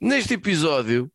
[0.00, 1.12] Neste episódio,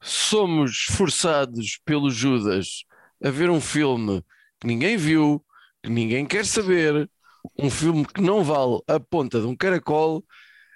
[0.00, 2.84] somos forçados pelo Judas
[3.22, 4.24] a ver um filme
[4.58, 5.44] que ninguém viu,
[5.82, 7.10] que ninguém quer saber,
[7.58, 10.24] um filme que não vale a ponta de um caracol.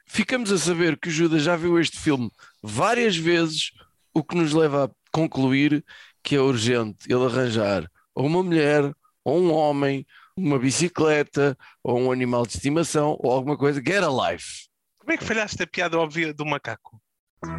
[0.07, 2.31] Ficamos a saber que o Judas já viu este filme
[2.63, 3.71] várias vezes,
[4.13, 5.83] o que nos leva a concluir
[6.23, 8.93] que é urgente ele arranjar ou uma mulher,
[9.25, 13.81] ou um homem, uma bicicleta, ou um animal de estimação, ou alguma coisa.
[13.81, 14.69] Get a life.
[14.99, 17.01] Como é que falhaste a piada óbvia do macaco?
[17.47, 17.55] Então,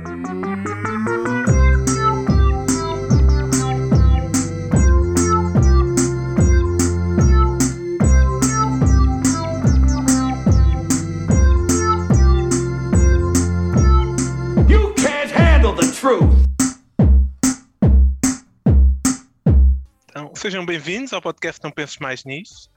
[20.35, 22.69] sejam bem-vindos ao podcast Não Penses Mais Nisso.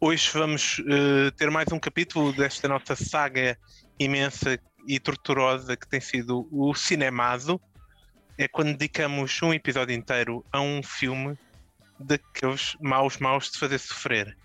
[0.00, 3.58] Hoje vamos eh, ter mais um capítulo desta nossa saga
[3.98, 7.60] imensa e torturosa que tem sido o Cinemado.
[8.38, 11.36] É quando dedicamos um episódio inteiro a um filme
[11.98, 14.36] daqueles maus maus de fazer sofrer.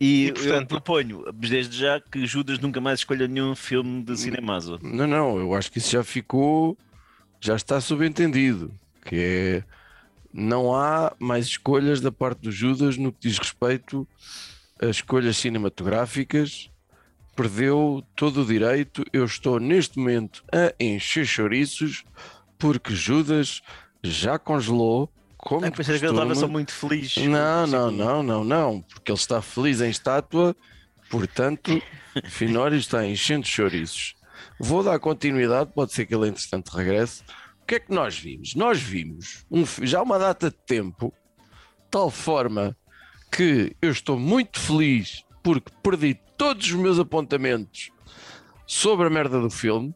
[0.00, 4.16] E, E, portanto- eu proponho, desde já, que Judas nunca mais escolha nenhum filme de
[4.16, 4.78] Cinemazo.
[4.82, 6.76] Não, não, eu acho que isso já ficou,
[7.40, 8.72] já está subentendido,
[9.04, 9.64] que é
[10.32, 14.06] não há mais escolhas da parte do Judas no que diz respeito
[14.82, 16.70] a escolhas cinematográficas.
[17.34, 19.04] Perdeu todo o direito.
[19.12, 22.04] Eu estou neste momento a encher chouriços
[22.58, 23.60] porque Judas
[24.02, 25.12] já congelou.
[25.36, 27.16] Como pensei que ele estava só muito feliz.
[27.18, 30.56] Não, não, não, não, não, porque ele está feliz em estátua,
[31.10, 31.82] portanto,
[32.24, 34.14] Finório está enchendo chouriços.
[34.58, 37.22] Vou dar continuidade, pode ser que ele entretanto regresse.
[37.62, 38.54] O que é que nós vimos?
[38.54, 41.12] Nós vimos um já uma data de tempo,
[41.90, 42.76] tal forma
[43.30, 47.90] que eu estou muito feliz porque perdi todos os meus apontamentos
[48.66, 49.94] sobre a merda do filme.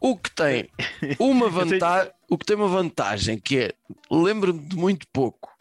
[0.00, 0.70] O que tem
[1.18, 3.74] uma vantagem, o que tem uma vantagem que é,
[4.08, 5.52] lembro-me de muito pouco.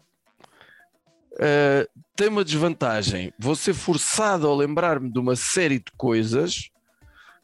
[1.34, 3.34] Uh, tem uma desvantagem.
[3.38, 6.70] Vou ser forçado a lembrar-me de uma série de coisas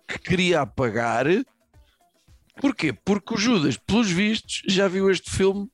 [0.07, 1.25] que queria apagar.
[2.61, 2.93] Porquê?
[2.93, 5.67] Porque o Judas, pelos vistos, já viu este filme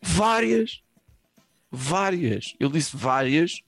[0.00, 0.80] várias,
[1.70, 3.62] várias, ele disse várias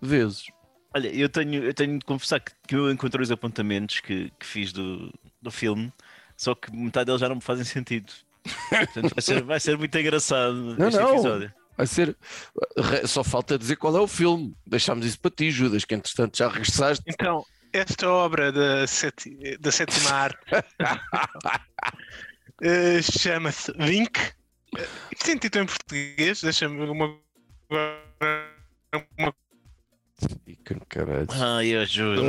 [0.00, 0.46] vezes.
[0.94, 4.46] Olha, eu tenho, eu tenho de confessar que, que eu encontrei os apontamentos que, que
[4.46, 5.92] fiz do, do filme,
[6.36, 8.12] só que metade deles já não me fazem sentido.
[8.70, 11.12] Portanto, vai ser, vai ser muito engraçado Não, este não.
[11.12, 11.52] episódio.
[11.76, 12.16] Vai ser.
[13.06, 14.52] Só falta dizer qual é o filme.
[14.66, 17.04] Deixámos isso para ti, Judas, que entretanto já regressaste.
[17.06, 20.38] Então, esta obra da, seti- da sétima arte
[22.62, 24.18] eh, chama-se Vink.
[24.76, 24.86] Eh,
[25.24, 27.16] Tem título em português, deixa-me uma,
[29.18, 29.34] uma
[30.46, 31.28] E que caralho.
[31.30, 32.20] Ai, ajuda.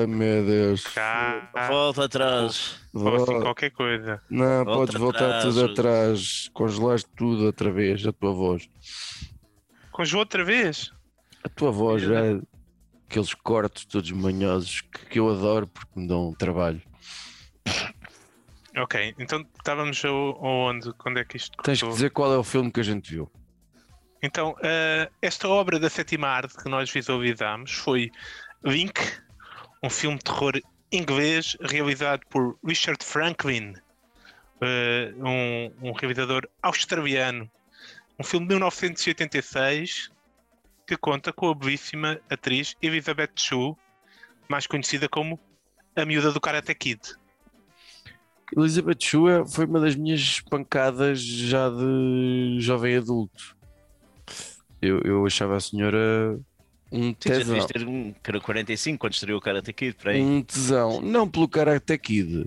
[0.00, 0.82] Ai meu Deus.
[0.88, 2.44] cá, Volta atrás.
[2.44, 4.20] assim Vol- qualquer coisa.
[4.28, 6.50] Não, Volta podes voltar atrás, tudo atrás.
[6.52, 8.68] Congelaste tudo outra vez, a tua voz.
[9.92, 10.92] Conjugou outra vez?
[11.44, 12.40] A tua voz já é
[13.08, 16.82] aqueles cortes todos manhosos que, que eu adoro porque me dão trabalho.
[18.76, 20.92] Ok, então estávamos ao- aonde?
[20.94, 23.30] Quando é que isto Tens que dizer qual é o filme que a gente viu.
[24.22, 28.10] Então, eh, esta obra da sétima arte que nós visualizámos foi
[28.64, 29.00] Vink,
[29.82, 33.74] um filme de terror inglês realizado por Richard Franklin,
[34.60, 37.48] eh, um, um realizador australiano.
[38.18, 40.10] Um filme de 1986
[40.84, 43.76] que conta com a belíssima atriz Elizabeth Shue,
[44.48, 45.38] mais conhecida como
[45.94, 47.00] a miúda do Karate Kid.
[48.56, 53.57] Elizabeth Shue foi uma das minhas pancadas já de jovem adulto.
[54.80, 56.38] Eu, eu achava a senhora
[56.90, 57.44] um Sim, tesão.
[57.54, 60.20] devias ter um que era 45 quando estreou o Karate Kid, por aí.
[60.20, 61.00] Um tesão.
[61.00, 62.46] Não pelo Karate Kid.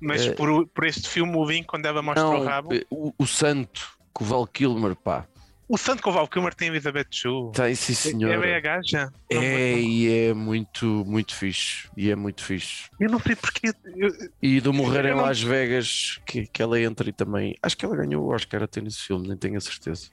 [0.00, 3.12] Mas Eh, por, por este filme, o Vink, quando ela mostra o Não, rabo, o,
[3.18, 5.26] o Santo, com o Val Kilmer, pá.
[5.68, 7.50] o Santo Koval Kilmer tem Elizabeth Shue.
[7.52, 8.38] Tem sim, É senhora.
[8.40, 9.12] bem a gaja?
[9.30, 11.88] É, e é muito, muito fixe.
[11.96, 12.88] E é muito fixe.
[13.00, 13.68] Eu não sei porque.
[13.96, 14.10] eu-
[14.40, 17.54] E do Morrer Eu em não- Las Vegas, que, que ela entra e também.
[17.62, 20.08] Acho que ela ganhou o Oscar até nesse filme, nem tenho a certeza.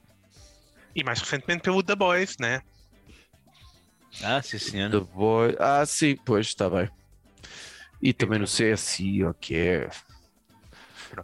[0.96, 2.62] E mais recentemente pelo The Boys, né?
[4.24, 4.90] Ah, sim, senhor.
[4.92, 5.56] The Boy.
[5.60, 6.90] Ah, sim, pois, está bem.
[8.02, 9.90] E também no CSI, o que é.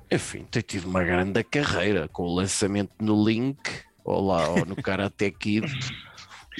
[0.09, 3.59] Enfim, tem tido uma grande carreira com o lançamento no Link,
[4.03, 5.65] ou lá, ou no Karate Kid.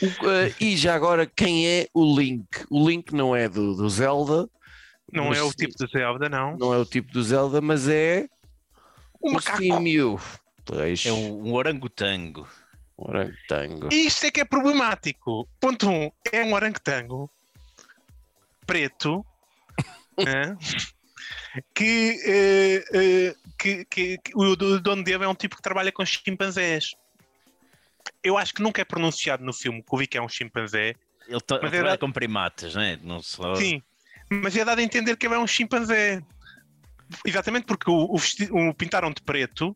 [0.02, 2.48] O- eh, e já agora, quem é o Link?
[2.70, 4.50] O Link não é do, do Zelda,
[5.12, 5.58] Não é o sim.
[5.58, 6.58] tipo de Zelda, não.
[6.58, 8.28] não é o tipo do Zelda, mas é
[9.20, 9.62] O o macaco.
[9.64, 12.48] É um, um orangotango.
[13.08, 13.90] Orangotango.
[13.92, 15.48] Isto é que é problemático.
[15.60, 15.92] Ponto 1.
[16.06, 17.30] Um, é um orangotango
[18.66, 19.26] preto.
[20.18, 20.58] né?
[21.74, 25.92] que, eh, eh, que, que- que o do- dono dele é um tipo que trabalha
[25.92, 26.92] com chimpanzés.
[28.24, 30.96] Eu acho que nunca é pronunciado no filme que o Vic é um chimpanzé.
[31.28, 32.98] Ele tá- Mas era- trabalha com primatas, não é?
[33.02, 33.56] Não só...
[33.56, 33.82] Sim,
[34.30, 36.22] mas é dado a entender que ele é um chimpanzé.
[37.26, 39.76] Exatamente porque o, o vesti- o pintaram de preto,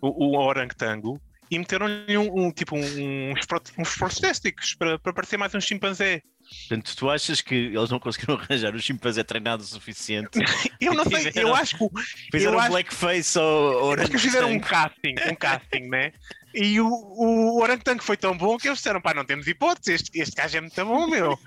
[0.00, 1.20] o, o orangotango,
[1.50, 3.46] e meteram-lhe um, um, tipo um- uns,
[3.78, 6.22] uns prostéticos para, para parecer mais um chimpanzé.
[6.68, 10.30] Portanto, tu achas que eles não conseguiram arranjar um chimpanzé treinado o suficiente?
[10.80, 11.84] Eu não sei, Fizeram- eu acho que
[12.32, 16.12] Fizeram um acho- blackface ao Acho que fizeram um casting, um casting, né?
[16.54, 20.18] E o, o orangotango foi tão bom que eles disseram: pá, não temos hipótese, este,
[20.20, 21.38] este gajo é muito bom, meu.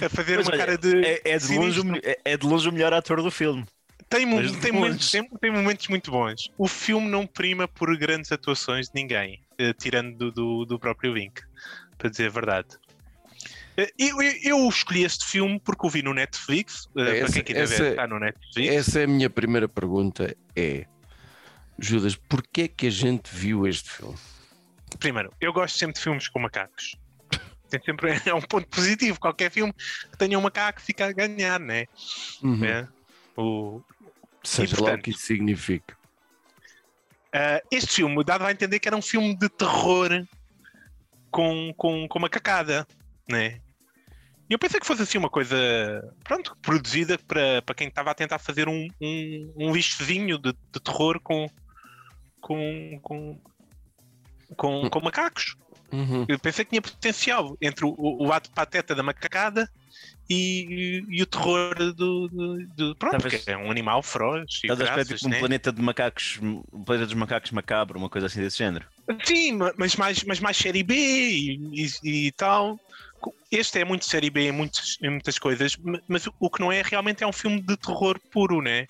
[0.00, 1.04] A fazer Mas uma olha, cara de.
[1.04, 3.64] É, é de longe, é- é de longe o melhor ator do filme.
[4.08, 6.48] Tem, mas tem, momentos, tem, tem momentos muito bons.
[6.56, 11.12] O filme não prima por grandes atuações de ninguém, eh, tirando do, do, do próprio
[11.12, 11.42] Vink,
[11.98, 12.68] para dizer a verdade.
[13.76, 16.86] Eh, Eu, eu, eu escolhi este filme porque o vi no Netflix.
[16.96, 18.74] eh, para Essa- quem quiser essa- ver, está no Netflix.
[18.76, 20.36] Essa é a minha primeira pergunta.
[20.54, 20.86] É,
[21.78, 24.16] Judas, porquê é que a gente viu este filme?
[25.00, 26.96] Primeiro, eu gosto sempre de filmes com macacos.
[27.68, 29.18] Tem sempre, é um ponto positivo.
[29.18, 31.86] Qualquer filme que tenha um macaco fica a ganhar, né?
[32.40, 32.64] Uhum.
[32.64, 32.88] É.
[33.36, 33.82] O,
[34.46, 35.96] Seja E, lá o que isso significa.
[37.32, 40.08] Ah, este filme dava a entender que era um filme de terror
[41.30, 42.86] com, com, com macacada,
[43.28, 43.60] né?
[44.48, 45.56] E eu pensei que fosse assim uma coisa,
[46.22, 50.80] pronto, produzida para, para quem estava a tentar fazer um, um, um lixozinho de, de
[50.80, 51.50] terror com,
[52.40, 53.40] com, com,
[54.56, 55.56] com, com macacos.
[55.92, 56.24] Uhum.
[56.28, 59.70] Eu pensei que tinha potencial entre o, o ato pateta da macacada
[60.28, 64.66] e, e o terror do, do, do- pronto, Talvez- que é um animal feroz e
[64.66, 65.38] Estás a esperar tipo um né?
[65.38, 68.84] planeta de macacos, um planeta dos macacos macabro, uma coisa assim desse género.
[69.24, 72.78] Sim, ma- mas mais, mas mais série B e, e- e tal.
[73.50, 76.60] Este é muito série B em, muitos, em muitas coisas, ma- mas o- o que
[76.60, 78.86] não é realmente é um filme de terror puro, né?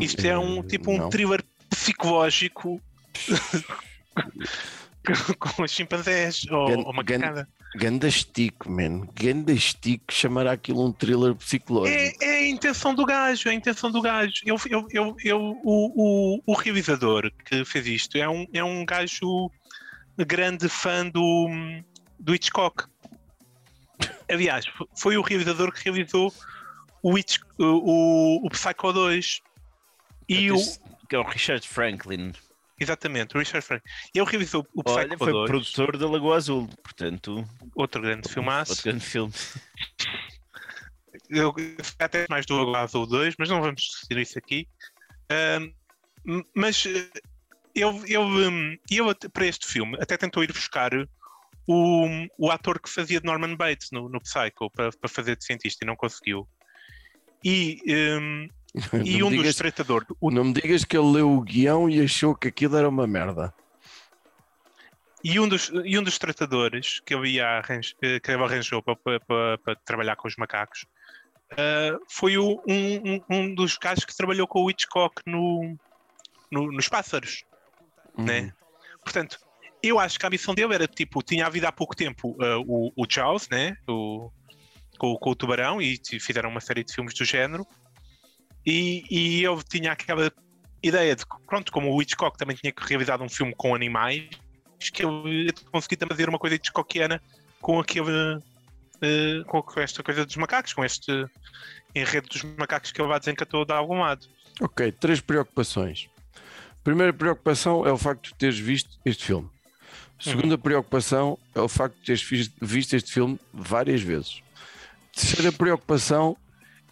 [0.00, 1.08] Isto é um tipo um não.
[1.10, 2.80] thriller psicológico
[5.38, 7.48] com os chimpanzés ou, Gan- ou macacada.
[7.76, 9.06] Ganda estico, man.
[9.14, 11.96] Ganda estico chamar aquilo um thriller psicológico.
[11.96, 14.42] É, é a intenção do gajo, é a intenção do gajo.
[14.44, 18.84] Eu, eu, eu, eu, o, o, o realizador que fez isto é um, é um
[18.84, 19.50] gajo
[20.18, 21.48] grande fã do,
[22.18, 22.84] do Hitchcock.
[24.28, 24.66] Aliás,
[24.96, 26.32] foi o realizador que realizou
[27.02, 29.40] o, Hitch, o, o, o Psycho 2.
[30.28, 30.56] E o,
[31.08, 32.32] Que é o Richard Franklin.
[32.80, 33.82] Exatamente, o Richard Frank.
[34.14, 37.44] Ele realizou o Psycho Olha, foi 2, produtor da Lagoa Azul, portanto,
[37.74, 38.72] outro grande filmaço.
[38.72, 39.32] outro grande filme.
[41.28, 41.54] eu
[41.98, 44.66] até mais do Lagoa Azul 2, mas não vamos discutir isso aqui.
[46.54, 47.10] Mas eh,
[47.74, 50.90] eu, eu, hum, eu para este filme até tentou ir buscar
[51.66, 52.06] o,
[52.38, 55.84] o ator que fazia de Norman Bates no, no Psycho para, para fazer de cientista
[55.84, 56.48] e não conseguiu.
[57.44, 58.48] E, hum,
[59.04, 61.88] e um me dos digas, tratadores, o, não me digas que ele leu o guião
[61.90, 63.52] e achou que aquilo era uma merda.
[65.24, 68.82] e um dos, e um dos tratadores que ele, ia arranj, eh, que ele arranjou
[68.82, 70.86] para, para, para- trabalhar com os macacos
[71.58, 75.76] ah, foi o- um, um, dos gajos que trabalhou com o Hitchcock no,
[76.50, 77.44] no- nos pássaros.
[78.16, 78.24] Uhum.
[78.24, 78.52] né?
[79.02, 79.38] Portanto,
[79.82, 82.92] eu acho que a missão dele era tipo, tinha havido há pouco tempo uh, o,
[82.96, 83.76] o Jaws, né?
[83.88, 84.30] O,
[84.98, 87.66] com, com o tubarão, e fizeram uma série de filmes do género,
[88.64, 90.30] e, e eu tinha aquela
[90.82, 94.28] ideia de que, pronto, como o Hitchcock também tinha realizado um filme com animais,
[94.92, 97.20] que eu ia conseguir também fazer uma coisa Hitchcockiana
[97.60, 98.36] com aquele.
[98.36, 101.26] uh, com, esta coisa dos macacos, com este
[101.94, 104.26] enredo dos macacos que ele lá desencatou de algum lado.
[104.60, 106.08] Ok, três preocupações.
[106.84, 109.48] Primeira preocupação é o facto de teres visto este filme.
[110.18, 114.42] Segunda preocupação é o facto de teres vis- visto este filme várias vezes.
[115.14, 116.36] Terceira preocupação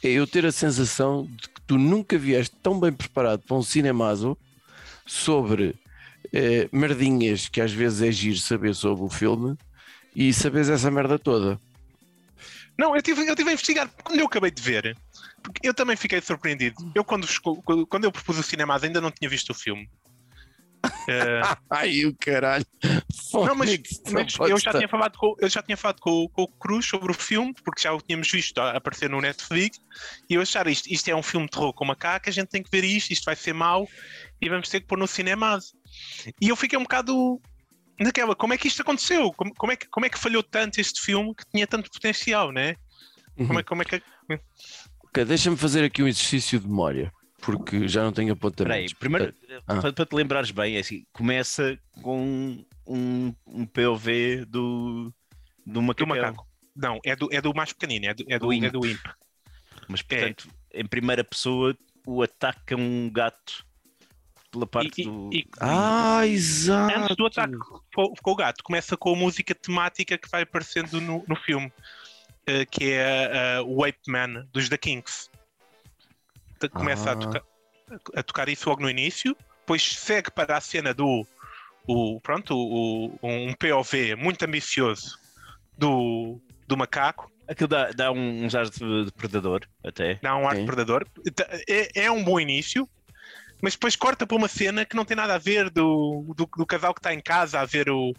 [0.02, 3.62] é eu ter a sensação de que tu nunca vieste tão bem preparado para um
[3.62, 4.37] cinemazo
[5.07, 5.75] sobre
[6.33, 9.57] eh, merdinhas que às vezes é giro saber sobre o filme
[10.14, 11.61] e saberes essa merda toda.
[12.78, 14.97] Não, eu tive, eu tive a investigar quando eu acabei de ver.
[15.43, 16.93] Porque eu também fiquei surpreendido.
[16.95, 17.26] Eu, quando,
[17.88, 19.88] quando eu propus o cinema, ainda não tinha visto o filme.
[21.11, 22.66] Eh, Ai, o caralho.
[23.32, 23.70] não, mas,
[24.12, 27.11] mas eu, já tinha falado com, eu já tinha falado com, com o Cruz sobre
[27.11, 29.78] o filme, porque já o tínhamos visto a- aparecer no Netflix,
[30.28, 32.62] e eu achar isto, isto é um filme de terror com macaco, a gente tem
[32.62, 33.88] que ver isto, isto vai ser mau,
[34.40, 35.58] e vamos ter que pôr no cinema.
[36.40, 37.40] E eu fiquei um bocado
[37.99, 39.32] naquela, como é que isto aconteceu?
[39.32, 42.52] Como, como é, que, como é que falhou tanto este filme que tinha tanto potencial,
[42.52, 42.76] né?
[43.47, 44.02] Como é, como é que.
[45.04, 48.92] Ok, deixa-me fazer aqui um exercício de memória, porque já não tenho apontamentos.
[48.95, 49.35] primeiro,
[49.66, 49.76] Ah.
[49.80, 55.12] para, para te lembrares bem, é assim, começa com um, um POV do,
[55.64, 56.47] do Do macaco.
[56.76, 58.73] Não, é do, é do mais pequenino, é do, é do, Do é Imp.
[58.73, 59.00] do Imp.
[59.88, 61.76] Mas, portanto, em primeira pessoa
[62.07, 63.64] o ataque a um gato
[64.50, 65.30] pela parte E- e- do.
[65.33, 66.99] e- Ah, exato.
[66.99, 67.57] Antes do ataque
[67.95, 71.71] com com o gato, começa com a música temática que vai aparecendo no, no filme,
[72.47, 75.28] eh, que é uh, o Ape Man dos The Kings.
[76.73, 77.17] Começa a, Ah.
[77.17, 77.43] tocar,
[78.17, 81.27] a tocar isso logo no início, depois segue para a cena do
[81.87, 85.19] o, pronto, o, um POV muito ambicioso
[85.77, 90.17] do, do macaco, Aquilo dá, dá um- uns ares de, de predador, até.
[90.23, 90.67] dá um ar de Sim.
[90.67, 91.07] predador.
[91.67, 92.87] É, é um bom início,
[93.62, 96.67] mas depois corta para uma cena que não tem nada a ver do, do, do
[96.67, 98.12] casal que está em casa a ver o,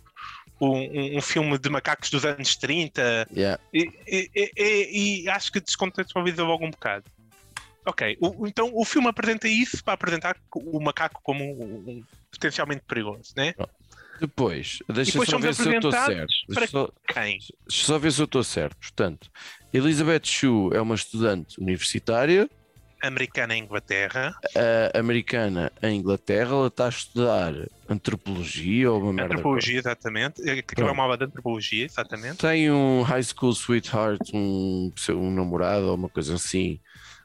[0.60, 3.62] o- um, um filme de macacos dos anos 30 Yeah.
[3.72, 7.06] e, e- e- e- e acho que descontextualiza logo um bocado.
[7.90, 12.84] Ok, o- então o filme apresenta isso para apresentar o macaco como um, um potencialmente
[12.88, 13.56] perigoso, né?
[14.20, 16.34] Depois, deixa depois só ver se eu estou certo.
[16.54, 17.40] para- só, Quem?
[17.68, 18.76] deixa só ver se eu estou certo.
[18.78, 19.32] Portanto,
[19.74, 22.50] Elizabeth Shue é uma estudante universitária
[23.02, 24.36] Americana em Inglaterra,
[24.94, 26.50] a americana em Inglaterra.
[26.52, 27.54] Ela está a estudar
[27.88, 29.36] antropologia ou uma merda.
[29.36, 30.42] antropologia, exatamente.
[30.48, 32.40] É, Que é uma aula de antropologia, exatamente.
[32.40, 36.78] Tem um high school sweetheart, um, um namorado ou uma coisa assim,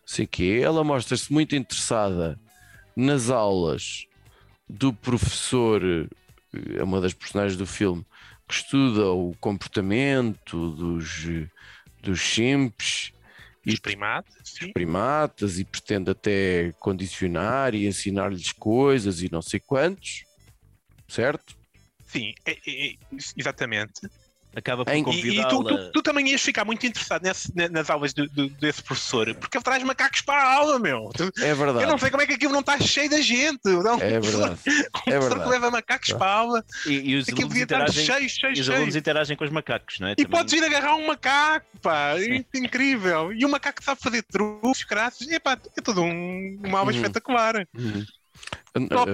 [0.06, 0.60] sei quê.
[0.62, 2.38] Ela mostra-se muito interessada
[2.96, 4.06] nas aulas
[4.68, 5.82] do professor,
[6.76, 8.04] é uma das personagens do filme,
[8.48, 11.26] que estuda o comportamento dos,
[12.02, 13.12] dos chimps
[13.66, 14.72] Os e primatas, sim.
[14.72, 20.24] primatas e pretende até condicionar e ensinar-lhes coisas e não sei quantos,
[21.08, 21.56] certo?
[22.06, 22.96] Sim, é- é- é-
[23.36, 24.02] exatamente.
[24.56, 27.68] Acaba por Em- E, e tu, tu- tu também ias ficar muito interessado nesse- ne-
[27.68, 31.10] nas aulas do- do- desse professor, porque ele traz macacos para a aula, meu.
[31.40, 31.86] É Eu verdade.
[31.86, 33.60] não sei como é que aquilo não está cheio da gente.
[33.64, 34.54] Não, É verdade.
[34.54, 35.42] Um professor verdade.
[35.44, 38.04] que leva macacos para a aula, E, e os alunos interagem.
[38.04, 38.76] cheio, cheio, E os cheio.
[38.78, 40.12] alunos interagem com os macacos, não é?
[40.12, 42.14] E Também- podes ir agarrar um macaco, pá.
[42.18, 42.44] Sim.
[42.54, 43.32] É incrível.
[43.32, 45.28] E o macaco sabe fazer truques, graças.
[45.28, 46.96] Epá, é todo um, uma aula Uhum.
[46.98, 47.66] espetacular.
[47.76, 48.06] Uhum.
[48.88, 49.12] Top.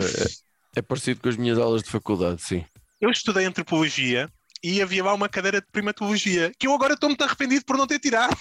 [0.75, 2.65] É, é parecido com as minhas aulas de faculdade, sim.
[3.01, 4.29] Eu estudei antropologia
[4.63, 7.87] e havia lá uma cadeira de primatologia que eu agora estou muito arrependido por não
[7.87, 8.37] ter tirado.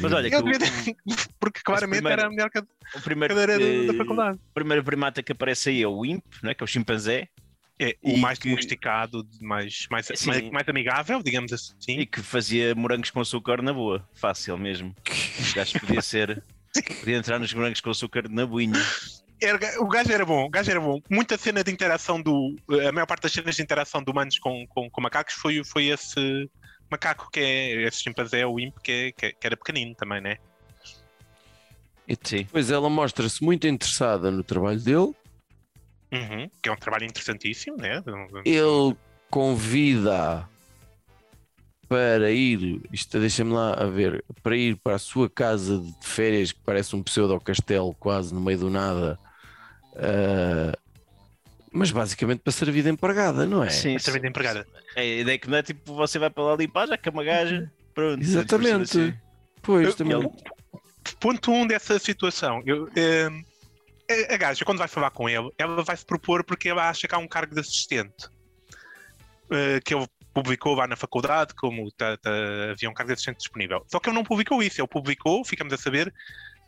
[0.00, 0.96] Mas olha, que Eu o, devia ter-
[1.40, 4.38] Porque claramente primeiro- era a melhor cade- o primeiro, cadeira da- da faculdade.
[4.38, 6.54] o primeiro primata que aparece aí é o Imp, não é?
[6.54, 7.28] que é o chimpanzé,
[7.80, 10.28] É o mais que- domesticado, mais, mais, Sim.
[10.28, 11.74] mais, mais amigável, digamos assim.
[11.88, 14.08] e que fazia morangos com açúcar na boa.
[14.14, 14.94] Fácil mesmo.
[15.50, 16.42] O gajo podia ser.
[17.00, 18.80] Podia entrar nos morangos com açúcar na boinha.
[19.42, 21.00] Era- o gajo era bom, o gajo era bom.
[21.10, 22.54] Muita cena de interação do.
[22.88, 25.86] A maior parte das cenas de interação de humanos com, com, com macacos foi, foi
[25.86, 26.48] esse
[26.90, 30.20] macaco que é esse chimpanzé, o imp, que, é- que, é- que era pequenino também,
[30.20, 30.36] né?
[32.24, 32.38] Sim.
[32.38, 35.12] depois ela mostra-se muito interessada no trabalho dele.
[36.12, 38.02] Uhum, que é um trabalho interessantíssimo, né?
[38.44, 38.94] Ele
[39.30, 40.46] convida
[41.88, 46.52] para ir, isto deixa-me lá a ver, para ir para a sua casa de férias,
[46.52, 49.18] que parece um pseudo-castelo quase no meio do nada.
[49.96, 50.76] Ah,
[51.72, 53.70] mas basicamente para servir de empregada, não é?
[53.70, 54.66] Sim, Essa vida empregada.
[54.94, 57.12] É, a ideia que não é tipo você vai para lá limpar, já que é
[57.12, 57.70] uma gaja.
[57.94, 58.20] Pronto.
[58.22, 58.82] Exatamente.
[58.98, 59.14] Assim.
[59.62, 60.18] Pois, Eu- também.
[60.18, 60.30] ele-
[61.18, 62.62] Ponto 1 um dessa situação.
[62.66, 63.42] Eu, ehm,
[64.30, 67.14] a- gaja, quando vai falar com ele, ela vai se propor porque ela acha que
[67.14, 68.28] há um cargo de assistente
[69.50, 72.30] eh, que ele publicou lá na faculdade, como tá- tá-
[72.70, 73.84] havia um cargo de assistente disponível.
[73.88, 74.80] Só que ele não publicou isso.
[74.80, 76.12] Ele publicou, ficamos a saber,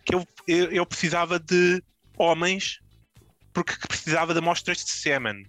[0.04, 1.82] que ele ele precisava de
[2.18, 2.80] homens
[3.54, 5.46] porque precisava de amostras de sêmen.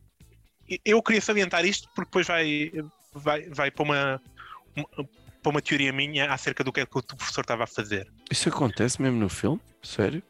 [0.85, 2.71] Eu queria salientar isto porque depois vai,
[3.13, 4.21] vai, vai para uma,
[4.75, 4.87] uma-
[5.43, 8.07] para uma teoria minha acerca do que é que o professor estava a fazer.
[8.31, 9.59] Isso acontece mesmo no filme?
[9.83, 10.23] Sério?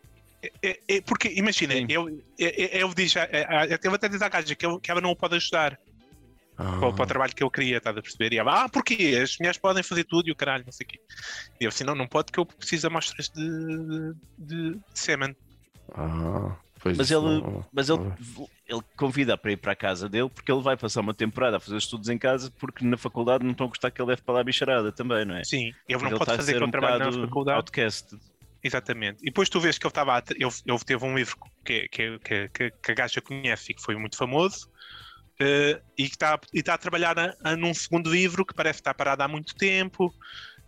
[0.61, 4.53] É, é porque, imagina, ele, é- é- diz, é- é- ele até diz à gaja
[4.55, 5.79] que, ele- que ela não o pode ajudar
[6.57, 8.33] Ah, para, o- para o trabalho que ele queria, estás a perceber?
[8.33, 9.19] E ela, ah, porquê?
[9.23, 10.99] As mulheres podem fazer tudo e o caralho, não sei o quê.
[11.59, 15.35] E eu assim, não, não pode que eu preciso de amostras de, de, de sêmen.
[15.93, 16.55] ah,
[16.85, 17.99] pois Mas ele, não- mas ele,
[18.67, 21.59] ele convida para ir para a casa dele porque ele vai passar uma temporada a
[21.59, 24.35] fazer estudos em casa porque na faculdade não estão a gostar que ele leve para
[24.35, 25.43] lá a bicharada também, não é?
[25.43, 27.57] Sim, ele não ele pode fazer aquele um trabalho na faculdade.
[27.57, 28.15] outcast.
[28.63, 29.21] Exatamente.
[29.21, 32.19] E depois tu vês que ele estava a, ele, ele teve um livro que, que,
[32.19, 34.69] que, que, que a gaja conhece e que foi muito famoso.
[35.39, 38.79] eh, e que está, e está a trabalhar a- a num segundo livro que parece
[38.79, 40.13] estar parado há muito tempo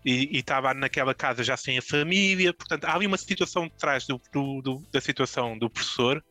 [0.06, 2.54] e, estava naquela casa já sem a família.
[2.54, 6.24] Portanto, há ali uma situação de trás do, do- do- da situação do professor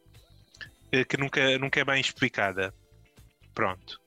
[0.92, 2.72] eh, que nunca, nunca é bem explicada.
[3.54, 4.00] Pronto.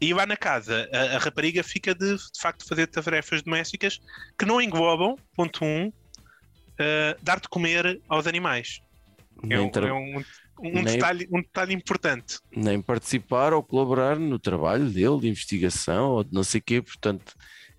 [0.00, 4.00] E lá na casa, a, a rapariga fica de, de facto fazer tarefas domésticas
[4.38, 5.92] que não englobam, ponto um, uh,
[7.22, 8.80] dar de comer aos animais.
[9.48, 10.24] É, um, é um-
[10.64, 12.38] um detalhe, um detalhe importante.
[12.54, 16.80] nem participar ou colaborar no trabalho dele de investigação ou de não sei o quê,
[16.82, 17.34] portanto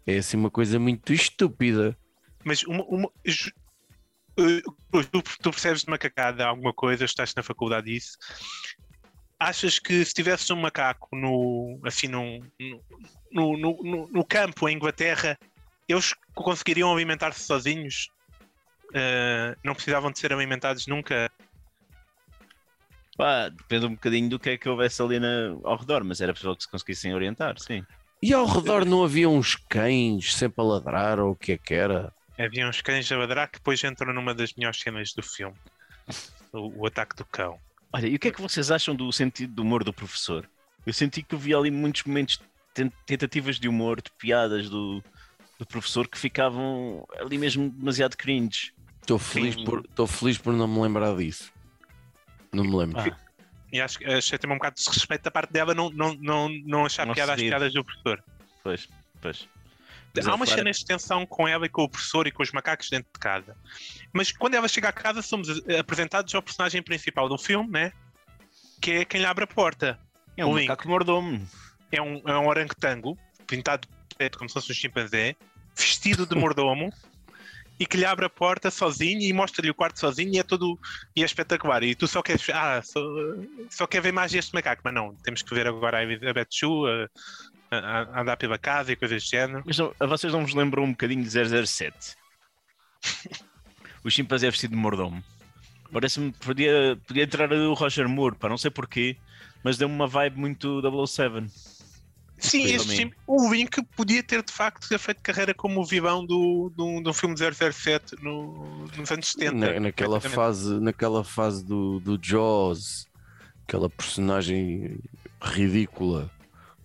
[0.05, 1.97] é assim uma coisa muito estúpida.
[2.43, 4.61] Mas uma- uma- eh,
[5.11, 8.17] tu, tu percebes de macacada alguma coisa, estás na faculdade disso.
[9.39, 12.39] Achas que se tivesse um macaco no, assim, num,
[13.31, 15.37] no, no, no, no campo em Inglaterra,
[15.87, 18.09] eles conseguiriam alimentar-se sozinhos?
[18.89, 21.31] Uh, não precisavam de ser alimentados nunca?
[23.17, 26.33] Pá, depende um bocadinho do que é que houvesse ali na, ao redor, mas era
[26.33, 27.83] possível que se conseguissem orientar, sim.
[28.23, 31.73] E ao redor não havia uns cães sempre a ladrar ou o que é que
[31.73, 32.13] era?
[32.39, 35.57] Havia uns cães a ladrar que depois entram numa das melhores cenas do filme.
[36.53, 37.59] O, o ataque do cão.
[37.91, 40.49] Olha, e o que é que vocês acham do sentido do humor do professor?
[40.85, 42.41] Eu senti que havia ali muitos momentos
[42.73, 45.03] de tentativas de humor, de piadas do,
[45.59, 48.73] do professor que ficavam ali mesmo demasiado cringe.
[49.01, 51.51] Estou feliz, por, estou feliz por não me lembrar disso.
[52.53, 53.01] Não me lembro.
[53.01, 53.17] Ah.
[53.73, 56.49] E acho que achei também um bocado de desrespeito da parte dela não, não, não,
[56.63, 58.23] não achar não piada às piadas do professor.
[58.63, 58.87] Pois,
[59.19, 59.49] pois.
[60.15, 62.51] Mas Há uma cena de tensão com ela e com o professor e com os
[62.51, 63.57] macacos dentro de casa.
[64.13, 67.91] Mas quando ela chega a casa, somos apresentados ao personagem principal do filme, né?
[68.79, 69.99] Que é quem lhe abre a porta.
[70.37, 71.43] É um o macaco mordomo.
[71.91, 75.35] É um, é um orangotango, pintado de preto como se fosse um chimpanzé,
[75.75, 76.93] vestido de mordomo.
[77.83, 80.79] e que lhe abre a porta sozinho e mostra-lhe o quarto sozinho e é todo
[81.13, 81.83] e é espetacular.
[81.83, 83.01] E tu só queres, ah, só,
[83.69, 86.85] só quer ver mais este macaco, mas não, temos que ver agora a Elizabeth Chu
[86.87, 87.09] a,
[87.75, 89.63] a, a, andar pela casa e coisas do género.
[89.65, 92.15] Mas não, vocês não vos lembram um bocadinho de 007?
[94.01, 95.21] o chimpanzé vestido de mordomo.
[95.91, 99.17] Parece-me que podia, podia entrar o Roger Moore, para não sei porquê,
[99.61, 101.47] mas deu-me uma vibe muito 007.
[102.43, 107.01] Sim, este, o Link podia ter de facto feito carreira como o vilão do, do,
[107.01, 109.53] do filme 007 no, nos anos 70.
[109.53, 113.07] Na, naquela, fase, naquela fase do, do Jaws,
[113.65, 114.99] aquela personagem
[115.41, 116.29] ridícula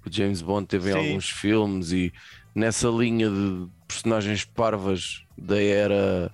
[0.02, 0.96] que o James Bond teve Sim.
[0.98, 2.12] em alguns filmes e
[2.54, 6.32] nessa linha de personagens parvas da era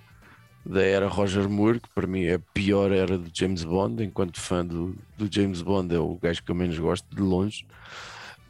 [0.65, 4.39] da era Roger Moore, que para mim é a pior era do James Bond, enquanto
[4.39, 7.67] fã do, do James Bond é o gajo que eu menos gosto de longe.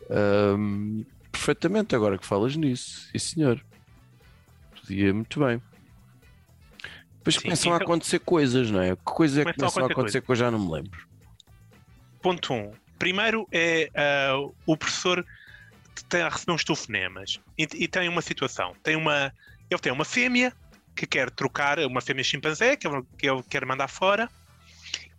[0.10, 3.63] Um, perfeitamente, agora que falas nisso, sim senhor.
[4.80, 5.62] Podia muito bem.
[7.18, 8.96] Depois Sim, começam a acontecer coisas, não é?
[8.96, 11.08] Que coisa é que começam a acontecer, que eu já não me lembro?
[12.22, 12.58] Ponto 1.
[12.58, 12.72] Um.
[13.00, 13.89] Primeiro é
[14.36, 15.26] uh, o professor
[16.08, 18.76] tem a receber uns telefonemas e, e, tem uma situação.
[18.84, 19.34] Tem uma,
[19.70, 20.54] ele tem uma fêmea
[20.96, 24.30] que quer trocar, uma fêmea chimpanzé que ele, que ele quer mandar fora,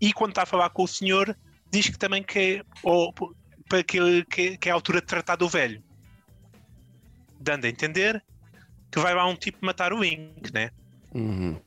[0.01, 1.37] e quando está a falar com o senhor,
[1.70, 3.12] diz que também quer, ou,
[3.68, 5.83] para que, que, que é a altura de tratar do velho.
[7.40, 8.22] Dando a entender
[8.90, 10.70] que vai lá um tipo matar o Wink, né?
[11.14, 11.61] Uhum.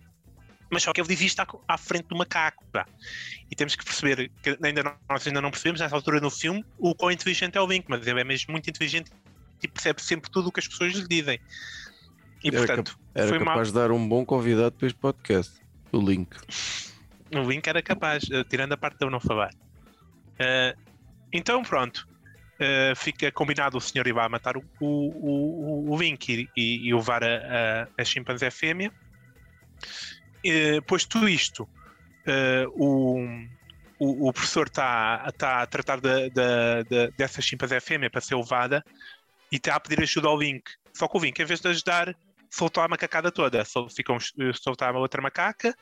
[0.69, 2.63] Mas só que ele diz isto à, à frente do macaco.
[2.71, 2.85] Pá.
[3.49, 6.63] E temos que perceber que ainda não, nós ainda não percebemos nessa altura no filme
[6.77, 9.11] o quão inteligente é o Wink, mas ele é mesmo muito inteligente
[9.61, 11.39] e percebe sempre tudo o que as pessoas lhe dizem.
[12.43, 15.59] E era portanto, cap era capaz de dar um bom convidado para este podcast.
[15.91, 16.35] O Link.
[17.33, 19.51] O Link era capaz, uh, tirando a parte de eu não falar.
[20.35, 20.88] Uh,
[21.31, 22.07] então, pronto.
[22.59, 26.93] Uh, fica combinado o senhor ir lá matar o, o, o, o Link e, e
[26.93, 28.91] levar a, a, a chimpanzé fêmea.
[30.45, 33.19] Uh, posto isto, uh, o,
[33.97, 38.35] o, o, professor está tá a tratar de, de, de, dessa chimpanzé fêmea para ser
[38.35, 38.83] levada
[39.49, 40.69] e está a pedir ajuda ao Link.
[40.93, 42.13] Só que o Link, em vez de ajudar,
[42.49, 43.63] soltou a macacada toda.
[43.89, 44.17] Ficam,
[44.53, 45.73] soltar outra macaca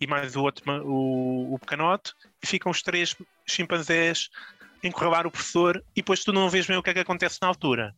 [0.00, 2.12] e mais o outro, o, o pequenote,
[2.42, 4.30] e ficam os três chimpanzés
[4.86, 7.48] encurralar o professor e depois tu não vês bem o que é que acontece na
[7.48, 7.94] altura.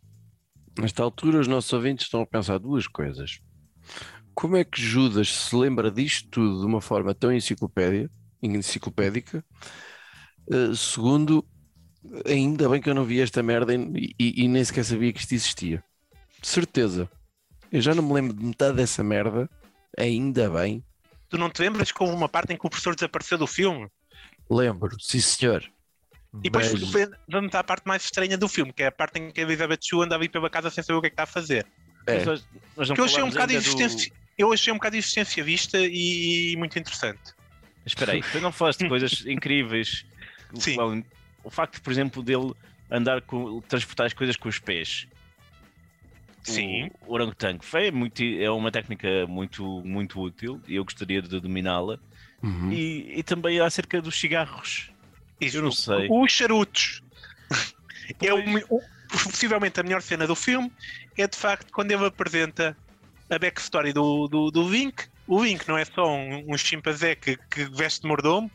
[0.78, 3.40] Nesta altura, os nossos ouvintes estão a pensar duas coisas.
[4.34, 8.10] Como é que Judas se lembra disto tudo de uma forma tão enciclopédia,
[8.42, 9.42] enciclopédica?
[10.46, 11.44] Uh, segundo,
[12.26, 15.20] ainda bem que eu não vi esta merda e, e, e nem sequer sabia que
[15.20, 15.84] isto existia.
[16.42, 17.08] certeza.
[17.72, 19.48] Eu já não me lembro de metade dessa merda.
[19.98, 20.84] Ainda bem.
[21.28, 23.88] Tu não te lembras houve uma parte em que o professor desapareceu do filme?
[24.50, 25.64] Lembro, sim senhor.
[26.44, 26.72] E depois
[27.28, 29.78] vamos à parte mais estranha do filme, que é a parte em que a Elizabeth
[29.82, 31.66] Shue anda ali pela casa sem saber o que é que está a fazer.
[32.06, 32.24] É.
[32.24, 32.46] Mas,
[32.76, 34.16] mas eu achei um bocado existência, do...
[34.38, 37.34] eu achei um bocado existencialista e muito interessante.
[37.84, 40.04] Espera aí, tu não falaste de coisas incríveis.
[40.54, 40.78] Sim.
[40.78, 41.04] O,
[41.44, 42.52] o facto, por exemplo, dele
[42.90, 45.06] andar com transportar as coisas com os pés.
[46.42, 46.90] Sim.
[47.00, 51.40] O, o orangotango é, muito, é uma técnica muito, muito útil e eu gostaria de
[51.40, 51.98] dominá-la.
[52.42, 52.72] Uhum.
[52.72, 54.90] E, e também acerca dos cigarros.
[55.40, 56.08] Eu não sei.
[56.10, 57.02] Os charutos.
[58.20, 60.70] é possivelmente a melhor cena do filme
[61.16, 62.76] é de facto quando ele apresenta
[63.30, 65.04] a backstory do, do, do Vink.
[65.26, 68.50] O Vink não é só um, um chimpanzé que, que veste mordomo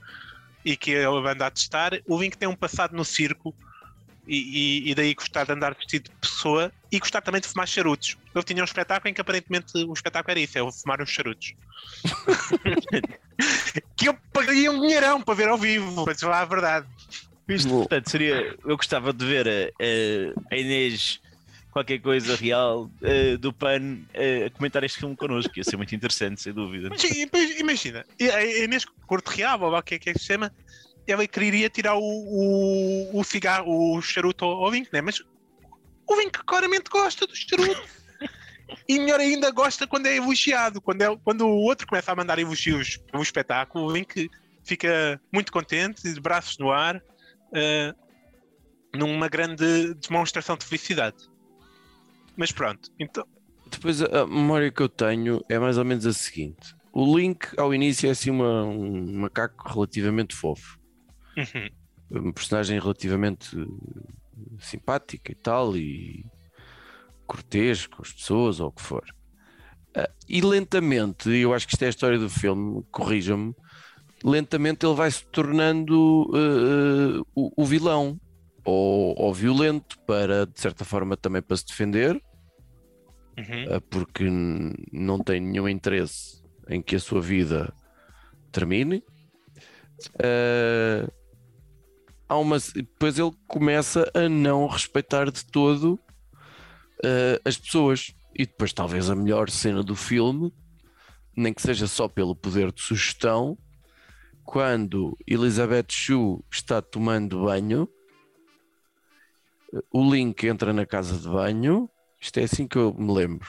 [0.63, 1.99] e que é a banda a testar.
[2.07, 3.53] O Vink tem um passado no circo
[4.27, 7.67] E, e, e daí gostar de andar vestido de pessoa e gostar também de fumar
[7.67, 8.17] charutos.
[8.33, 11.09] Eu tinha um espetáculo em que aparentemente o espetáculo era isso, é eu fumar uns
[11.09, 11.53] charutos.
[13.97, 16.87] que eu pagaria um dinheirão para ver ao vivo, para dizer lá a verdade.
[17.47, 18.55] Isto, portanto, seria.
[18.65, 21.19] Eu gostava de ver a, a Inês
[21.71, 22.89] qualquer coisa real
[23.39, 23.99] do PAN
[24.45, 25.57] a comentar este filme connosco.
[25.57, 26.89] Ia ser muito interessante, sem dúvida.
[26.89, 30.19] Mas, mas imagina, a Inês Corte Real, ou lá o que é que é que
[30.19, 30.51] se chama,
[31.07, 35.01] ela queria tirar o, o, o cigarro, o charuto ao, Vink, né?
[35.01, 35.21] Mas
[36.07, 37.81] o Vink claramente gosta do charuto.
[38.87, 40.79] E melhor ainda, gosta quando é elogiado.
[40.79, 44.29] Quando, é, quando o outro começa a mandar elogios pelo espetáculo, o Vink
[44.63, 47.03] fica muito contente, de braços no ar,
[47.53, 47.93] eh,
[48.95, 51.17] numa grande demonstração de felicidade.
[52.35, 53.25] Mas pronto, então,
[53.69, 57.47] Depois a a memória que eu tenho é mais ou menos a seguinte: o Link
[57.57, 60.79] ao início é assim uma, um macaco relativamente fofo,
[61.37, 61.69] uhum,
[62.27, 63.65] um personagem relativamente eh,
[64.59, 66.25] simpático e tal, e
[67.25, 69.03] cortês com as pessoas ou o que for.
[69.95, 73.53] Ah, E lentamente, eu acho que isto é a história do filme, corrija-me,
[74.23, 78.19] lentamente ele vai se tornando eh, eh, o, o vilão
[78.63, 82.21] ou, ou violento para, de certa forma, também para se defender.
[83.37, 83.77] uhum.
[83.77, 84.25] Uh, porque
[84.91, 87.73] não tem nenhum interesse em que a sua vida
[88.51, 89.03] termine.
[90.15, 91.11] Uh,
[92.31, 95.99] há uma, depois ele começa a não respeitar de todo
[97.03, 98.13] uh, as pessoas.
[98.33, 100.53] E depois, talvez a melhor cena do filme,
[101.35, 103.57] nem que seja só pelo poder de sugestão,
[104.45, 107.89] quando Elizabeth Shue está tomando banho,
[109.91, 111.89] o Link entra na casa de banho.
[112.21, 113.47] Isto é assim que eu me lembro.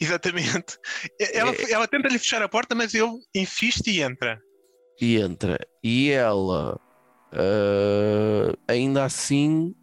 [0.00, 0.78] Exatamente.
[1.18, 4.40] Ela, É- ela tenta lhe fechar a porta, mas ele insiste e entra.
[5.00, 5.58] E entra.
[5.82, 6.80] E ela,
[7.32, 9.74] ah, ainda assim,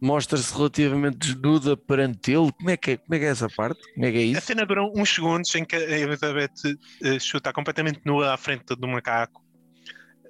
[0.00, 2.52] mostra-se relativamente desnuda perante ele.
[2.52, 3.80] Como é que é, como é, que é essa parte?
[3.94, 4.40] Como é que é A isso?
[4.42, 6.50] cena dura uns segundos em que a Elizabeth
[7.20, 9.44] Shue está completamente nua à frente do macaco.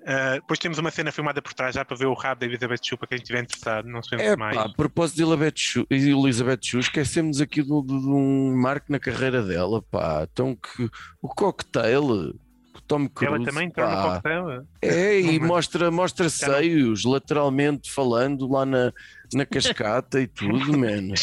[0.08, 2.78] Ah, depois temos uma cena filmada por trás já para ver o rabo da Elizabeth
[2.80, 3.88] Shue para quem estiver interessado.
[3.88, 4.56] Não sabemos É mais.
[4.56, 9.42] pá, a propósito de Elizabeth Shue, Elizabeth Shue esquecemos aqui de, um marco na carreira
[9.42, 10.28] dela, pá.
[10.30, 10.88] Então que
[11.20, 12.32] o cocktail,
[12.80, 14.02] Tom Cruise, ela também entrou no pá.
[14.16, 14.66] coquetel.
[14.82, 18.92] É, e Não, mostra, mostra seios, lateralmente falando lá na,
[19.32, 21.14] na cascata e tudo, mano.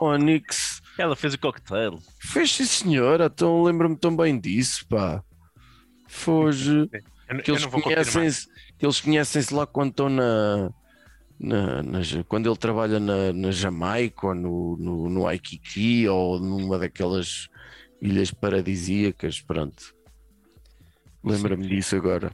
[0.00, 0.80] Onyx.
[0.98, 1.98] Ela fez o cocktail.
[2.20, 3.30] Fez sim, senhora.
[3.32, 5.22] Então lembro-me tão bem disso, pá.
[6.08, 6.88] Foge.
[7.28, 10.70] Eu, Que eles que eles conhecem-se lá quando estão na,
[11.38, 16.78] na, na quando ele trabalha na, na Jamaica ou no, no, no Waikiki ou numa
[16.78, 17.48] daquelas
[18.00, 19.94] ilhas paradisíacas, pronto.
[21.24, 22.32] Lembra-me disso agora.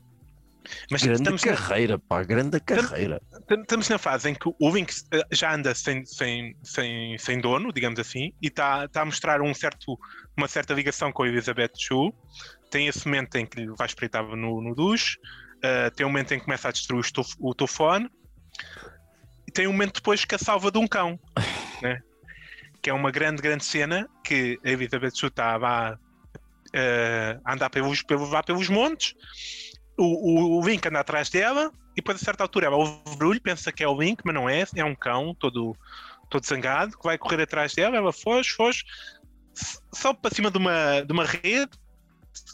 [0.90, 3.20] Mas grande estamos na, carreira, pá, grande carreira.
[3.50, 7.72] estamos na fase em que o Link eh, já anda sem, sem, sem, sem dono,
[7.72, 9.98] digamos assim, e está está a mostrar um certo,
[10.36, 12.12] uma certa ligação com a Elizabeth Shue.
[12.70, 15.18] Tem esse momento em que lhe vai espreitar no, no duche,
[15.62, 17.04] eh, tem um momento em que começa a destruir
[17.40, 18.08] o, telefone,
[19.46, 21.18] e tem um momento depois que a salva de um cão,
[21.82, 22.00] né?
[22.82, 25.98] que é uma grande, grande cena que a Elizabeth Shue está lá
[27.44, 29.14] a andar pelos, lá pelos montes,
[29.96, 33.40] o, o, o Link anda atrás dela, e depois a certa altura ela ouve barulho,
[33.40, 35.76] pensa que é o Link, mas não é, é um cão todo,
[36.28, 38.84] todo zangado, que vai correr atrás dela, ela foge, foge,
[39.94, 41.70] sobe para cima de uma, de uma rede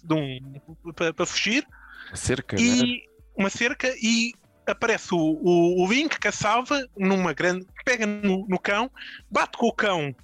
[0.04, 1.66] de um, para, para fugir,
[2.14, 2.62] Cerca, né?
[2.62, 3.04] e
[3.36, 4.34] uma cerca e
[4.66, 7.66] aparece o, o, o Link que a salva numa grande.
[7.84, 8.90] pega no, no cão,
[9.30, 10.14] bate com o cão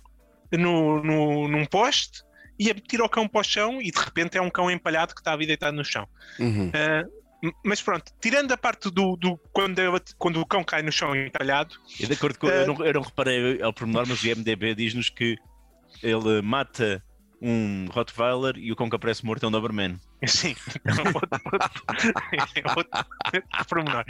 [0.52, 2.25] no, no, num poste
[2.58, 5.20] e tira o cão para o chão e de repente é um cão empalhado que
[5.20, 6.06] está ali deitado no chão.
[6.38, 6.70] Uhum.
[6.74, 7.04] Ah,
[7.42, 10.90] m- mas pronto, tirando a parte do, do quando, ela- quando o cão cai no
[10.92, 12.48] chão entalhado, E de acordo com.
[12.48, 15.36] Eh, Eu não, eu não reparei ao pormenor, mas o IMDB diz-nos que
[16.02, 17.02] ele mata
[17.40, 20.00] um Rottweiler e o cão que aparece morto é um Doberman.
[20.26, 21.82] Sim, é outro, outro,
[22.32, 24.04] é outro pormenor.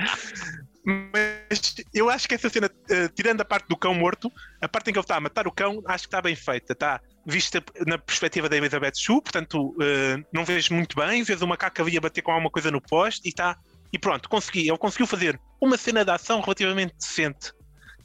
[0.85, 4.30] Mas eu acho que essa cena, eh, tirando a parte do cão morto,
[4.61, 6.72] a parte em que ele está a matar o cão, acho que está bem feita.
[6.72, 11.22] Está vista na perspectiva da Elizabeth Shue, portanto, eh, não vejo muito bem.
[11.24, 13.58] Vês o macaco ali a bater com alguma coisa no poste e está.
[13.92, 14.68] E pronto, consegui.
[14.68, 17.52] Ele conseguiu fazer uma cena de ação relativamente decente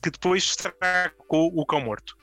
[0.01, 2.15] que depois estragou o cão morto.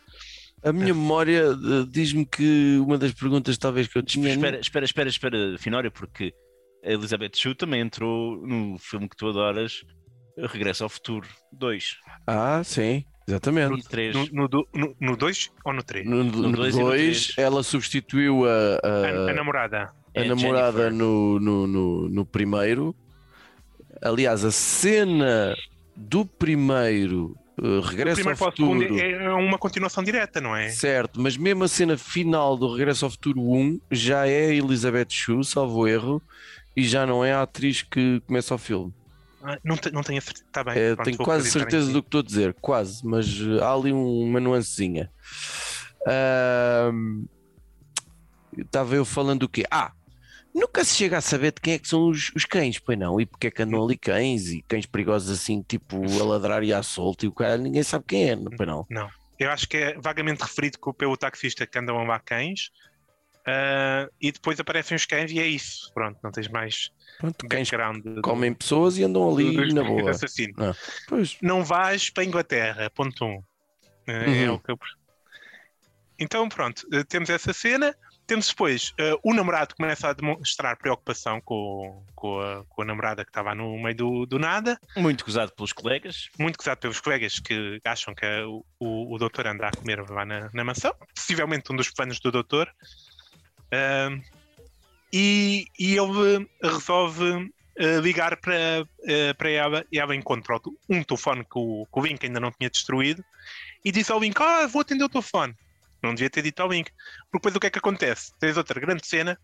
[0.65, 4.35] A minha memória eh, diz-me que uma das perguntas talvez que eu tinha.
[4.35, 6.35] Espera, espera, espera, espera, Finório, porque
[6.85, 9.85] a Elizabeth Shue também entrou no filme que tu adoras,
[10.37, 13.89] Regresso ao Futuro 2 Ah, sim, exatamente.
[13.89, 14.33] 3.
[14.33, 14.97] No 2 no,
[15.65, 16.07] ou no 3?
[16.07, 17.39] No no dois e no 2, três.
[17.39, 18.49] ela substituiu a,
[18.83, 19.83] a- A, a namorada.
[20.17, 20.93] a É namorada Jennifer.
[20.93, 22.95] no, no, no, no primeiro.
[24.03, 25.55] Aliás, a cena
[25.97, 29.01] do primeiro Uh, regresso ao futuro.
[29.01, 30.69] é uma continuação direta, não é?
[30.69, 35.09] Certo, mas mesmo a cena final do Regresso ao Futuro 1 já é a Elizabeth
[35.11, 36.23] Shue, salvo erro,
[36.77, 38.95] e já não é a atriz que começa o filme.
[39.43, 40.45] Ah, Não, te- não tenho a certeza.
[40.47, 40.75] Está bem.
[40.79, 43.93] É, pronto, tenho quase certeza do que estou a dizer, quase, mas uh, há ali
[43.93, 45.11] um- uma nuancezinha.
[46.07, 47.25] Ahm,
[48.57, 49.63] Estava eu falando do quê?
[49.71, 49.93] Ah,
[50.53, 53.21] nunca se chega a saber de quem é que são os, os cães, pois não,
[53.21, 56.73] e porque é que andam ali cães e cães perigosos assim, tipo a ladrar e
[56.73, 58.85] à solta e o cara, ninguém sabe quem é, pois não.
[59.39, 62.71] Eu acho que é vagamente referido pelo taxista que andam lá cães.
[63.51, 65.91] Ah, e depois aparecem os cães e é isso.
[65.95, 67.71] Pronto, não tens mais Pronto, cães
[68.23, 70.11] comem pessoas e andam ali do- do- na boa.
[70.11, 70.55] assassino.
[71.09, 73.43] Pois, Não vais para a Inglaterra, ponto um.
[74.07, 74.55] É, é Uhum.
[74.57, 74.79] o que eu...
[76.19, 77.95] Então pronto, eh, temos essa cena.
[78.27, 83.25] Temos depois eh, o namorado começa a demonstrar preocupação com, com, a, com a namorada
[83.25, 84.79] que estava no meio do, do nada.
[84.97, 86.29] Muito gozado pelos colegas.
[86.39, 90.01] muito gozado pelos colegas que acham que é o, o, o doutor anda a comer
[90.11, 92.69] lá na, na mansão, possivelmente um dos planos do doutor.
[95.13, 98.55] E, e ele resolve eh, ligar para,
[99.05, 102.51] eh, para ela e ela encontra um telefone que o, que o Link ainda não
[102.53, 103.25] tinha destruído
[103.85, 105.55] e diz ao Link: Ah, vou atender o telefone.
[106.03, 106.91] Não devia ter dito ao Link.
[107.31, 108.33] Porque depois o que é que acontece?
[108.39, 109.39] Tens outra grande cena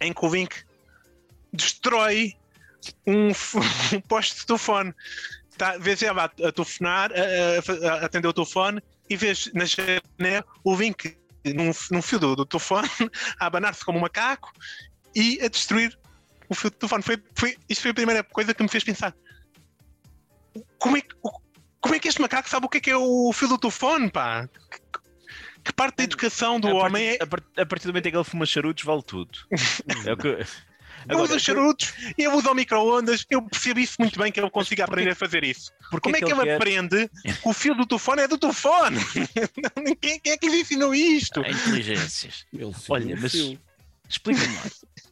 [0.00, 0.54] em que o Link
[1.52, 2.34] destrói
[3.06, 3.28] um,
[3.96, 4.94] um poste de telefone.
[5.58, 9.64] Tá, vês ela a, a telefonar, a, a- a atender o telefone e vês na
[9.64, 12.88] janela o Link num, num fio do, do telefone
[13.38, 14.52] a abanar-se como um macaco
[15.14, 15.98] e a destruir
[16.48, 17.02] o fio do telefone.
[17.02, 19.14] Foi, foi, isto foi a primeira coisa que me fez pensar.
[20.78, 21.14] Como é, que-
[21.80, 24.10] como é que este macaco sabe o que é que é o fio do telefone,
[24.10, 24.48] pá?
[24.70, 24.80] Que,
[25.64, 28.06] que parte da educação do a, homem é, partir, a, par- a partir do momento
[28.06, 29.38] em que ele fuma charutos, vale tudo.
[30.06, 30.38] É o que...
[31.04, 34.50] Ele Agora, usa charutos, ele usa o micro-ondas, eu percebo isso muito bem que ele
[34.50, 35.72] consiga aprender a fazer isso.
[35.90, 38.96] porque Como é que ele quer- aprende que o fio do telefone é do telefone?
[40.00, 41.40] quem, quem é que lhe ensinou isto?
[41.42, 42.46] Há inteligências.
[42.52, 43.34] ele Olha, mas
[44.08, 44.62] explica-me lá.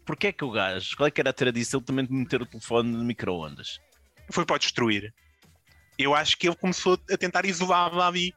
[0.05, 2.47] Porquê é que o gajo, qual é que era a tradição também de meter o
[2.47, 3.79] telefone no micro-ondas?
[4.31, 5.13] Foi para destruir.
[5.99, 8.33] Eu acho que ele começou a tentar isolar ali.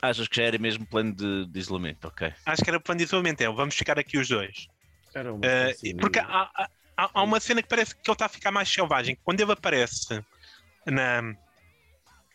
[0.00, 2.06] Achas que já era mesmo plano de, de isolamento?
[2.08, 2.32] Ok.
[2.46, 3.40] Acho que era plano de isolamento.
[3.40, 4.66] É, vamos ficar aqui os dois.
[5.14, 8.26] Era uma de- porque há, há- há- há uma cena que parece que ele está
[8.26, 9.16] a ficar mais selvagem.
[9.24, 10.22] Quando ele aparece
[10.86, 11.22] na,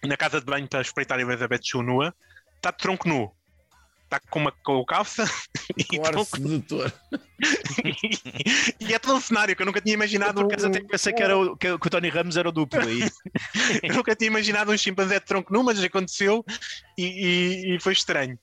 [0.03, 2.13] na casa de banho para espreitar a Elizabeth Shue nua,
[2.55, 3.31] está de tronco nu.
[4.05, 5.25] Está com uma com calça
[5.77, 6.93] e, tronco, sedutor.
[8.79, 10.39] e é todo um cenário que eu nunca tinha imaginado.
[10.41, 13.01] Acaso até pensei que, era o, que, o Tony Ramos era o duplo aí.
[13.83, 16.45] Eu nunca tinha imaginado um chimpanzé de tronco nu, mas aconteceu
[16.97, 18.39] e, e- e foi estranho.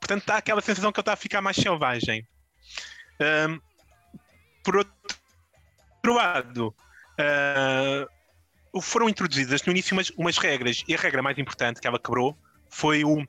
[0.00, 2.26] Portanto, está aquela sensação que ele está a ficar mais selvagem.
[3.20, 3.60] Ahm,
[4.64, 4.92] por outro
[6.12, 6.74] lado,
[7.18, 8.06] ah,
[8.82, 12.36] foram introduzidas no início umas, umas regras, e a regra mais importante que ela quebrou
[12.68, 13.24] foi o,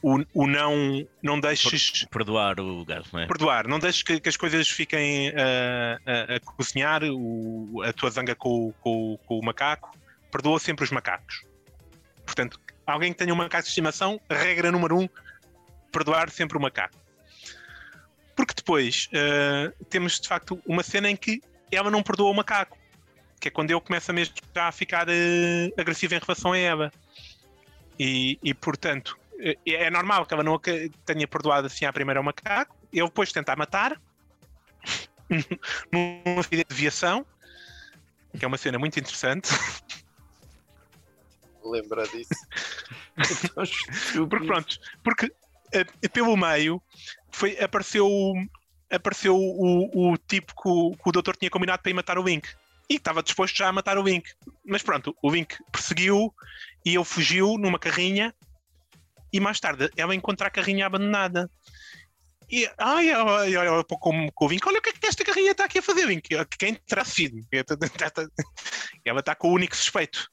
[0.00, 3.26] o, o não, não deixes Perdoar o gajo, não é?
[3.26, 8.10] perdoar, não deixes que, que as coisas fiquem ah, a, a cozinhar o- a tua
[8.10, 9.90] zanga com, o- com com o macaco,
[10.30, 11.44] perdoa sempre os macacos.
[12.24, 15.08] Portanto, alguém que tenha um macaco de estimação, regra número um,
[15.90, 16.94] perdoar sempre o macaco.
[18.36, 22.78] Porque depois ah, temos de facto uma cena em que ela não perdoa o macaco,
[23.40, 26.92] que é quando ele começa mesmo já a ficar ah, agressivo em relação a ela.
[27.98, 32.24] E, e, portanto, é é normal que ela não tenha perdoado assim à primeira ao
[32.24, 32.76] macaco.
[32.92, 34.00] Ele depois tenta a matar
[35.92, 37.24] num acidente de viação,
[38.38, 39.50] que é uma cena muito interessante.
[41.64, 42.30] Lembra disso?
[44.28, 45.32] Porque pronto, porque
[45.72, 46.80] eh, pelo meio
[47.30, 48.08] foi, apareceu,
[48.90, 52.22] apareceu o, o tipo que o, que o doutor tinha combinado para ir matar o
[52.22, 52.48] Link.
[52.90, 54.30] E estava disposto já a matar o Link.
[54.64, 56.34] Mas pronto, o Link perseguiu
[56.84, 58.34] e ele fugiu numa carrinha.
[59.32, 61.50] E mais tarde ela encontra a carrinha abandonada.
[62.50, 65.50] E ai, ai, ai, como com o Link, olha o que é que esta carrinha
[65.50, 66.30] está aqui a fazer, Link.
[66.58, 67.36] Quem terá sido?
[69.04, 70.26] Ela está com o único suspeito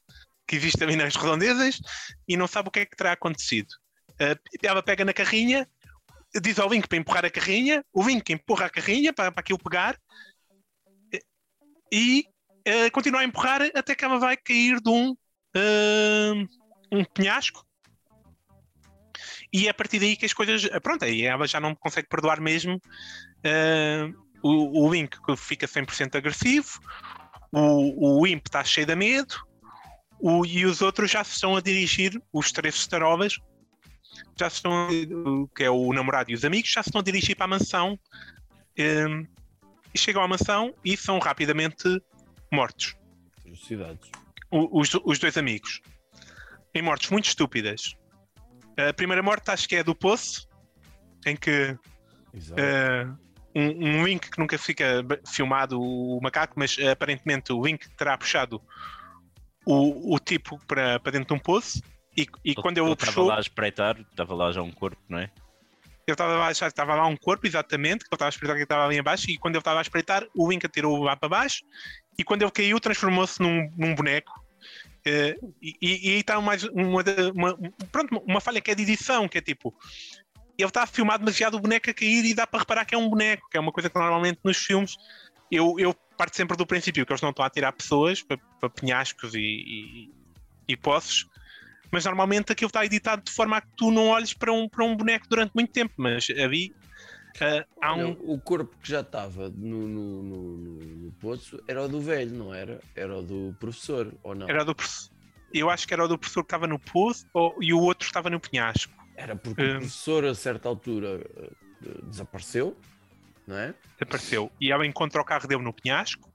[0.47, 1.79] que existe ali nas redondezas
[2.27, 3.67] e não sabe o que é que terá acontecido.
[4.13, 5.67] Uh, ela pega na carrinha,
[6.41, 9.60] diz ao Link para empurrar a carrinha, o Link empurra a carrinha para, para aquilo
[9.60, 9.98] pegar
[11.91, 12.26] e
[12.67, 16.48] uh, continua a empurrar até que ela vai cair de um, uh,
[16.91, 17.65] um penhasco.
[19.54, 20.67] E é a partir daí que as coisas.
[20.82, 22.76] Pronto, aí ela já não consegue perdoar mesmo.
[23.45, 26.80] Uh, o, o Link fica 100% agressivo,
[27.52, 29.36] o, o Imp está cheio de medo,
[30.19, 33.39] o, e os outros já se estão a dirigir, os três estarolas,
[34.38, 34.88] já se estão,
[35.56, 37.99] que é o namorado e os amigos, já se estão a dirigir para a mansão.
[38.78, 39.25] hum,
[39.93, 41.84] e chegam à mansão e são rapidamente
[42.51, 42.95] mortos.
[44.51, 45.82] O- Os, os dois amigos.
[46.73, 47.95] em mortes muito estúpidas.
[48.78, 50.45] A primeira morte acho que é do poço,
[51.25, 51.78] em que
[52.58, 53.08] eh,
[53.56, 58.17] um, um Wink que nunca fica filmado o macaco, mas eh, aparentemente o Wink terá
[58.17, 58.62] puxado
[59.65, 61.82] o, o tipo para, para dentro de um poço.
[62.17, 65.19] E, e quando o estava puxou, lá a espreitar, estava lá já um corpo, não
[65.19, 65.30] é?
[66.08, 68.63] ele estava lá, já estava lá um corpo, exatamente, que ele estava a espreitar que
[68.63, 71.63] estava ali abaixo, e quando ele estava a espreitar, o Wink atirou lá para baixo,
[72.17, 74.32] e quando ele caiu, transformou-se num, num boneco.
[75.04, 77.58] Eh, e, e, aí está mais uma, uma-
[77.91, 79.73] pronto, uma falha que é de edição, que é tipo,
[80.58, 82.97] ele está a filmar demasiado o boneco a cair e dá para reparar que é
[82.97, 84.95] um boneco, que é uma coisa que normalmente nos filmes
[85.51, 88.69] eu, eu parto sempre do princípio que eles não estão a tirar pessoas para, para
[88.69, 90.12] penhascos e, e,
[90.69, 91.28] e poços,
[91.91, 94.84] mas normalmente aquilo está editado de forma a que tu não olhes para um, para
[94.84, 96.74] um boneco durante muito tempo, mas ali
[97.41, 97.98] ah, há um.
[97.98, 102.00] Não, o corpo que já estava no, no, no, no- no poço era o do
[102.02, 102.80] velho, não era?
[102.95, 104.50] Era o do professor, ou não?
[104.50, 105.13] Era do professor.
[105.54, 108.06] Eu acho que era o do professor que estava no poço ou- e o outro
[108.08, 108.93] estava no penhasco.
[109.15, 111.52] Era porque o professor, a certa altura, eh,
[112.04, 112.78] desapareceu,
[113.48, 113.74] não é?
[114.02, 114.52] Apareceu.
[114.60, 116.30] E ela encontra o carro dele no penhasco.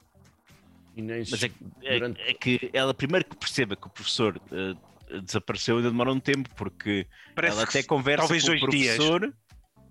[0.96, 1.50] E nem Mas é,
[1.82, 4.40] é- durante- é que ela primeiro que perceba que o professor
[5.24, 8.34] desapareceu ainda demora um tempo, porque Parece ela até conversa com
[8.66, 8.96] o dias.
[8.96, 9.20] professor,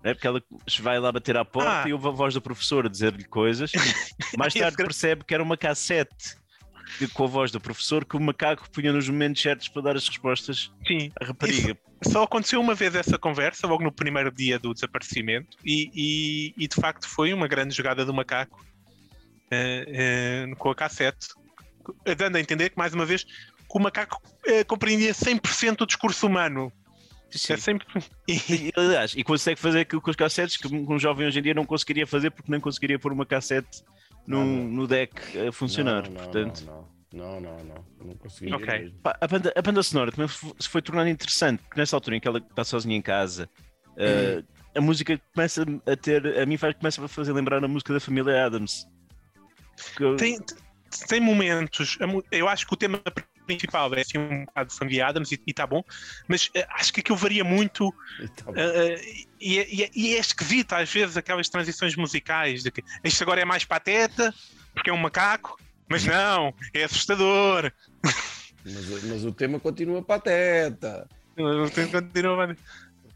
[0.02, 0.42] né, porque ela
[0.80, 1.88] vai lá bater à porta Ah.
[1.88, 3.70] e ouve a voz do professor a dizer-lhe coisas.
[4.38, 6.38] Mais tarde percebe que era uma cassete
[7.14, 10.08] com a voz do professor que o macaco punha nos momentos certos para dar as
[10.08, 11.12] respostas Sim.
[11.20, 11.76] à rapariga.
[12.02, 16.66] Só aconteceu uma vez essa conversa, logo no primeiro dia do desaparecimento, e, e- e,
[16.66, 18.64] de facto foi uma grande jogada do macaco
[19.50, 19.84] eh,
[20.48, 21.28] eh, com a cassete,
[22.16, 23.24] dando a entender que, mais uma vez,
[23.70, 26.72] que o macaco eh, compreendia 100% o discurso humano.
[27.30, 27.52] Sim.
[27.52, 27.86] É sempre...
[28.28, 31.54] E, aliás, e consegue fazer aquilo com os cassetes que um jovem hoje em dia
[31.54, 33.84] não conseguiria fazer porque nem conseguiria pôr uma cassete
[34.26, 34.68] no, Nada.
[34.68, 36.02] no deck a funcionar.
[36.02, 38.52] Não, não, portanto, não, não, não, não, não, não consegui.
[38.52, 38.66] Ok.
[38.66, 38.98] mesmo.
[39.00, 42.20] Pá, a, banda, a banda sonora também se foi tornando interessante, porque nessa altura em
[42.20, 43.48] que ela está sozinha em casa,
[43.96, 44.42] eh,
[44.74, 48.00] a música começa a ter, a mim faz, começa a fazer lembrar a música da
[48.00, 48.86] família Adams.
[49.98, 50.38] Eu- tem,
[51.08, 51.98] tem momentos.
[52.30, 53.00] Eu acho que o tema
[53.58, 55.82] principal é assim um bocado Family Adams e está bom,
[56.28, 59.00] mas eh, acho que aquilo varia muito E tá eh,
[59.40, 63.22] e, é- e é- e é esquisito às vezes aquelas transições musicais de que isto
[63.22, 64.34] agora é mais pateta
[64.74, 65.58] porque é um macaco,
[65.88, 67.72] mas não, é assustador.
[68.64, 71.08] Mas, mas o tema continua pateta.
[71.36, 72.56] Continua-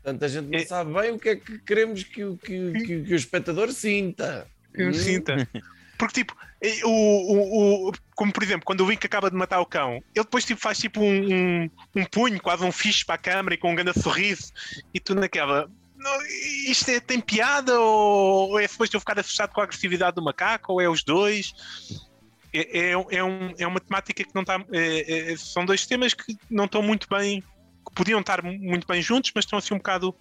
[0.03, 2.73] Portanto, a gente não É- sabe bem o que é que queremos que, o- que,
[2.73, 4.47] que, que o espectador sinta.
[4.77, 4.93] Hum?
[4.93, 5.35] sinta.
[6.07, 6.37] Porque, tipo,
[6.85, 10.25] o, o, o- como por exemplo, quando o Wink acaba de matar o cão, ele
[10.25, 11.33] depois tipo, faz tipo um,
[11.65, 14.53] um, um punho, quase um fixe para a câmara e com um grande sorriso,
[14.93, 15.67] e tu naquela.
[15.97, 16.21] "Não,
[16.69, 20.23] Isto é, tem piada ou, ou é suposto eu ficar assustado com a agressividade do
[20.23, 21.55] macaco ou é os dois?
[22.53, 24.63] É, é, é, um- é uma temática que não está.
[24.73, 27.43] é- é- são dois temas que não estão muito bem.
[27.87, 30.15] que podiam estar muito bem juntos, mas estão assim um bocado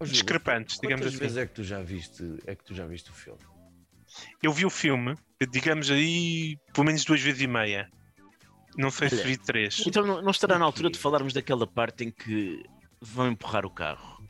[0.00, 1.18] Júlio, discrepantes, digamos Quantas assim.
[1.24, 3.38] vezes é que tu já viste, é que tu já viste o filme?
[4.42, 5.16] Eu vi o filme,
[5.50, 7.88] digamos aí, pelo menos duas vezes e meia.
[8.76, 9.82] Não sei se Olha, vi três.
[9.86, 12.62] Então não, não estará na altura de falarmos daquela parte em que
[13.00, 14.22] vão empurrar o carro.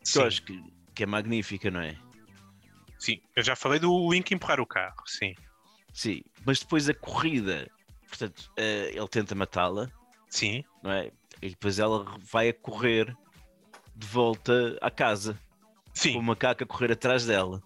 [0.00, 0.62] Que Sim, eu acho que,
[0.94, 1.96] que é magnífica, não é?
[2.98, 5.34] sim, eu já falei do Wink empurrar o carro, sim.
[5.92, 7.70] Sim, mas depois a corrida,
[8.08, 9.90] portanto, eh, ele tenta matá-la,
[10.28, 11.10] Sim, não é?
[11.40, 13.16] E depois ela vai a correr
[13.94, 15.34] de volta à casa,
[16.12, 17.62] com o sim, macaco a correr atrás dela.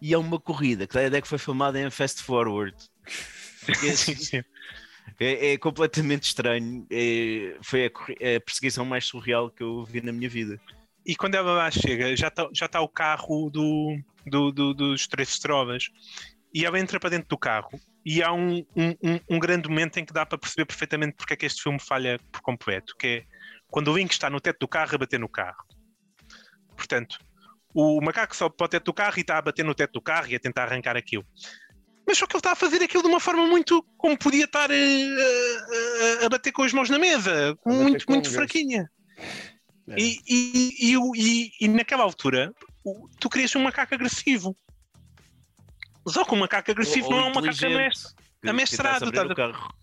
[0.00, 2.76] E é uma corrida que ideia que foi filmada em fast forward.
[3.64, 4.42] Porque sim, sim.
[5.18, 6.86] É, é completamente estranho.
[6.90, 10.60] É- foi a, a perseguição mais surreal que eu vi na minha vida.
[11.04, 15.06] E quando ela lá chega, já está já tá o carro do, do, do- dos
[15.06, 15.90] três estrovas.
[16.52, 17.70] E ela entra para dentro do carro.
[18.04, 21.34] E há um, um, um- um grande momento em que dá para perceber perfeitamente porque
[21.34, 23.24] é que este filme falha por completo, que é
[23.68, 25.64] quando o Wink está no teto do carro a bater no carro.
[26.76, 27.18] Portanto,
[27.74, 30.00] o macaco sobe para o teto do carro e está a bater no teto do
[30.00, 31.24] carro e a tentar arrancar aquilo.
[32.06, 34.70] Mas só que ele está a fazer aquilo de uma forma muito como podia estar
[34.70, 34.76] eh,
[36.20, 38.90] a, a- a bater com as mãos na mesa, muito, com muito um fraquinha.
[39.88, 39.94] É.
[39.96, 42.52] E, e, e, e- e naquela altura,
[43.20, 44.56] tu querias um macaco agressivo.
[46.08, 47.50] Só que um macaco agressivo Ou- não ou é um macaco
[48.48, 49.74] amestrado, tá- o carro.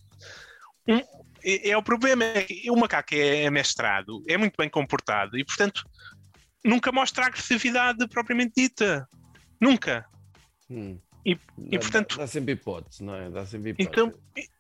[1.44, 5.46] É, é o problema, é que o macaco é amestrado, é muito bem comportado e,
[5.46, 5.86] portanto,
[6.68, 9.08] nunca mostra a agressividade propriamente dita.
[9.60, 10.06] Nunca.
[10.70, 11.00] Hum.
[11.26, 11.42] E- Dá-
[11.72, 13.30] e, portanto- Dá, dá sempre hipótese, não é?
[13.30, 13.90] Dá sempre hipótese.
[13.90, 14.14] Então,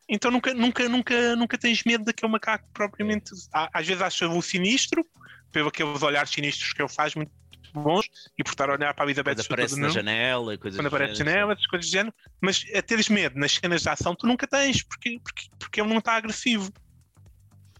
[0.09, 3.31] então nunca, nunca, nunca, nunca tens medo daquele macaco propriamente.
[3.53, 5.05] Á- Às vezes achas-o sinistro,
[5.51, 7.31] pelo aqueles olhares sinistros que ele faz, muito
[7.73, 10.77] bons, e por estar a olhar para a Elizabeth Quando aparece na janela e coisas
[10.79, 13.51] quando do aparece na género, janela, essas coisas do género, mas a teres medo nas
[13.53, 16.71] cenas de ação tu nunca tens, porque, porque, porque ele não está agressivo.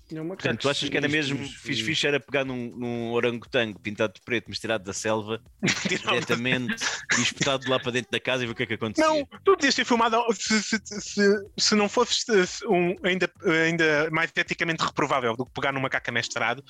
[0.09, 4.21] Portanto, tu achas que era mesmo fixe, fixe era pegar num, num orangotango pintado de
[4.21, 5.41] preto, mas tirado da selva,
[5.87, 6.75] diretamente
[7.17, 9.05] e espetado de lá para dentro da casa e ver o que é que acontecia?
[9.05, 12.25] Não, tu podias ter filmado se, se, se, se não fosse
[12.67, 13.29] um, ainda,
[13.65, 16.63] ainda mais eticamente reprovável do que pegar num macaco amestrado,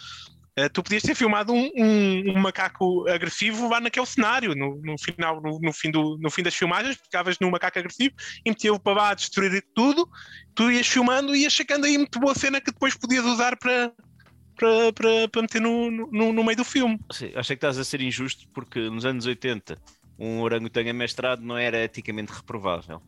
[0.73, 5.39] tu podias ter filmado um, um, um, macaco agressivo lá naquele cenário, no, no final,
[5.39, 8.93] no, no, fim do, no fim das filmagens, ficavas num macaco agressivo e metia-o para
[8.93, 10.09] lá a destruir tudo,
[10.55, 13.93] tu ias filmando e ias chegando aí muito boa cena que depois podias usar para,
[14.55, 16.99] para, para, para meter no, no, no meio do filme.
[17.11, 19.77] Sim, acho que estás a ser injusto porque nos anos 80
[20.17, 22.99] um orangotango amestrado não era eticamente reprovável.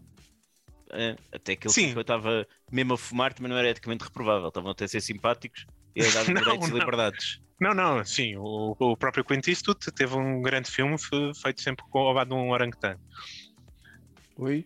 [0.92, 4.50] É, até que ele estava mesmo a fumar também não era eticamente reprovável.
[4.50, 5.66] Estavam até a ser simpáticos
[6.04, 6.78] e a direitos não.
[6.78, 7.42] e liberdades.
[7.60, 10.96] Não, não, sim, o, o próprio Clint Eastwood teve um grande filme
[11.42, 13.02] feito sempre com o lado de um orangotango.
[14.38, 14.66] Oi?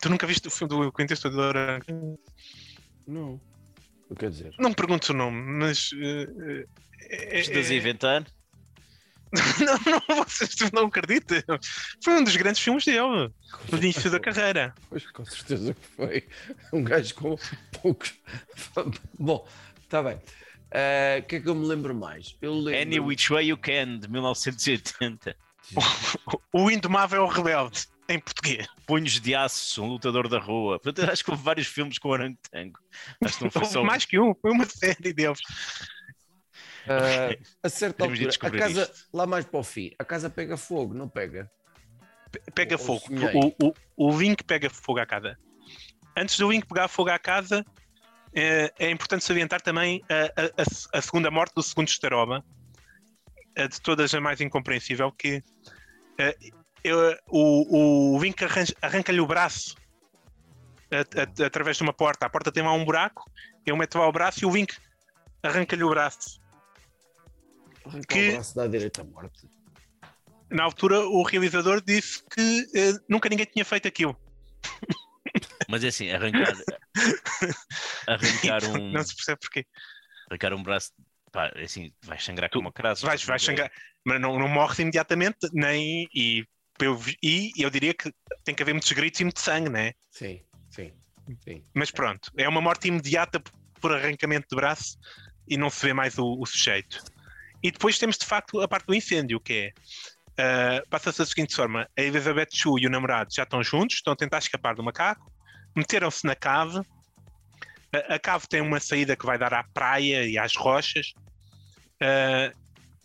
[0.00, 2.20] Tu nunca viste o filme do Clint Eastwood do orangotango?
[3.06, 3.40] Não.
[4.08, 4.54] O que quer dizer?
[4.58, 5.90] Não me perguntes o nome, mas.
[5.92, 6.64] Uh,
[7.00, 8.24] é, Estás a inventar?
[9.60, 11.58] não, não, vocês não acreditam.
[12.02, 13.30] Foi um dos grandes filmes dele,
[13.70, 14.74] no início da carreira.
[14.88, 16.26] Pois, com certeza que foi.
[16.72, 17.38] Um gajo com
[17.80, 18.14] poucos.
[19.18, 19.46] Bom,
[19.82, 20.18] está bem.
[20.70, 22.36] Eh, o uh, que é que eu me lembro mais?
[22.42, 22.80] Eu lembro...
[22.80, 25.36] Any Which Way You Can, de 1980.
[26.52, 28.66] o Indomável Rebelde em português.
[28.86, 30.78] Punhos de Aço, um lutador da rua.
[30.80, 32.78] Portanto, acho que houve vários filmes com orangotango.
[33.22, 35.38] Acho que não foi só mais que um, foi uma série deles.
[36.88, 39.08] Uh, a certa altura, a casa, isto.
[39.12, 41.50] lá mais para o fim, a casa pega fogo, não pega?
[42.54, 43.04] Pega o, fogo.
[43.60, 43.74] O, o,
[44.08, 45.38] o Link pega fogo à casa.
[46.16, 47.64] Antes do Link pegar fogo à casa,
[48.34, 52.44] é, é importante salientar também a, a, a, segunda morte do segundo Staroma,
[53.56, 56.52] a de todas a mais incompreensível, que uh,
[56.84, 58.42] eu, o, o Link
[58.82, 59.76] arranca-lhe o braço
[61.44, 62.26] através de uma porta.
[62.26, 63.30] A porta tem lá um buraco,
[63.64, 64.76] ele mete lá o braço e o Link
[65.42, 66.40] arranca-lhe o braço.
[67.88, 69.48] Arrancar que, o braço da direita morte.
[70.50, 74.16] Na altura, o realizador disse que uh, nunca ninguém tinha feito aquilo.
[75.68, 76.54] Mas é assim, arrancar,
[78.06, 78.90] arrancar um.
[78.92, 79.66] Não se percebe porquê.
[80.30, 80.92] Arrancar um braço,
[81.30, 83.04] pá, é assim, vai sangrar como uma crase.
[83.04, 83.70] Vais, vais sangrar,
[84.04, 86.08] mas não, não morres imediatamente, nem.
[86.14, 86.44] E
[86.80, 88.10] eu, e eu diria que
[88.44, 89.92] tem que haver muitos gritos e muito sangue, né?
[90.10, 90.92] Sim, sim,
[91.44, 91.62] sim.
[91.74, 93.42] Mas pronto, é uma morte imediata
[93.80, 94.98] por arrancamento de braço
[95.46, 97.02] e não se vê mais o, o sujeito.
[97.62, 99.72] E depois temos de facto a parte do incêndio, que
[100.38, 103.96] é uh, passa-se da seguinte forma: a Elizabeth Chu e o namorado já estão juntos,
[103.96, 105.30] estão a tentar escapar do macaco,
[105.76, 106.80] meteram-se na cave.
[107.92, 111.12] A, a cave tem uma saída que vai dar à praia e às rochas.
[112.00, 112.56] Uh,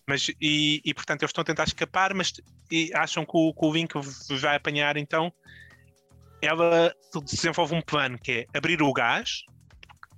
[0.07, 2.33] mas, e, e, portanto eles estão a tentar escapar, mas
[2.93, 3.93] acham que o, que o Link
[4.41, 5.31] vai apanhar então.
[6.41, 6.93] Ela
[7.23, 9.43] desenvolve um plano que é abrir o gás,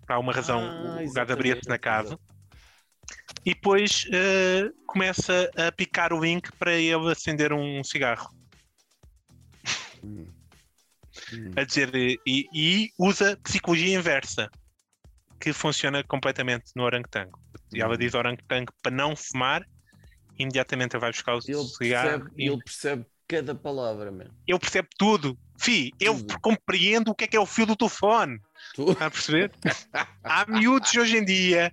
[0.08, 2.18] por alguma razão ah, o gás abria-se na cave,
[3.46, 8.30] e depois uh, começa a picar o Link para ele acender um cigarro.
[10.04, 10.28] Hum.
[11.34, 11.52] Hum.
[11.56, 12.20] a dizer, e,
[12.54, 14.50] e, usa psicologia inversa,
[15.40, 17.40] que funciona completamente no orangotango.
[17.74, 17.98] E ela hum.
[17.98, 19.66] diz ao orangotango para não fumar
[20.38, 22.10] imediatamente ele vai buscar o ele cigarro.
[22.10, 22.48] Percebe, e...
[22.48, 24.34] Ele percebe cada palavra, mesmo.
[24.48, 25.38] Ele percebe tudo.
[25.58, 28.40] Fi, eu compreendo o que é que é o fio do telefone.
[28.76, 28.92] Tu?
[28.92, 29.52] Está a perceber?
[30.24, 31.72] Há miúdos hoje em dia,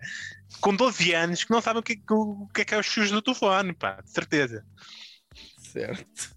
[0.61, 2.86] com 12 anos, que não sabem o que, é, o que é que é os
[2.86, 4.64] fios do telefone, pá, de certeza.
[5.59, 6.34] Certo.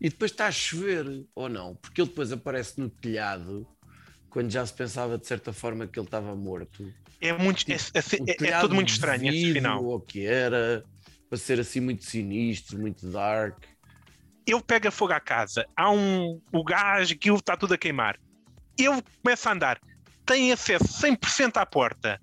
[0.00, 1.74] E depois está a chover, ou não?
[1.74, 3.66] Porque ele depois aparece no telhado
[4.30, 6.92] quando já se pensava de certa forma que ele estava morto.
[7.20, 9.84] É, muito, é, é, é, é tudo muito estranho esse final.
[9.84, 10.84] O que era,
[11.28, 13.64] para ser assim muito sinistro, muito dark.
[14.46, 18.18] Ele pega fogo à casa, há um o gás, aquilo está tudo a queimar.
[18.78, 19.80] Ele começa a andar,
[20.24, 22.20] tem acesso 100% à porta,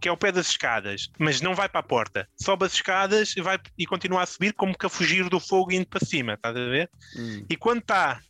[0.00, 2.28] que é o pé das escadas, mas não vai para a porta.
[2.36, 5.72] Sobe as escadas e, vai, e continua a subir como que a fugir do fogo
[5.72, 6.90] indo para cima, estás a ver?
[7.16, 7.46] Hum.
[7.48, 8.20] E quando está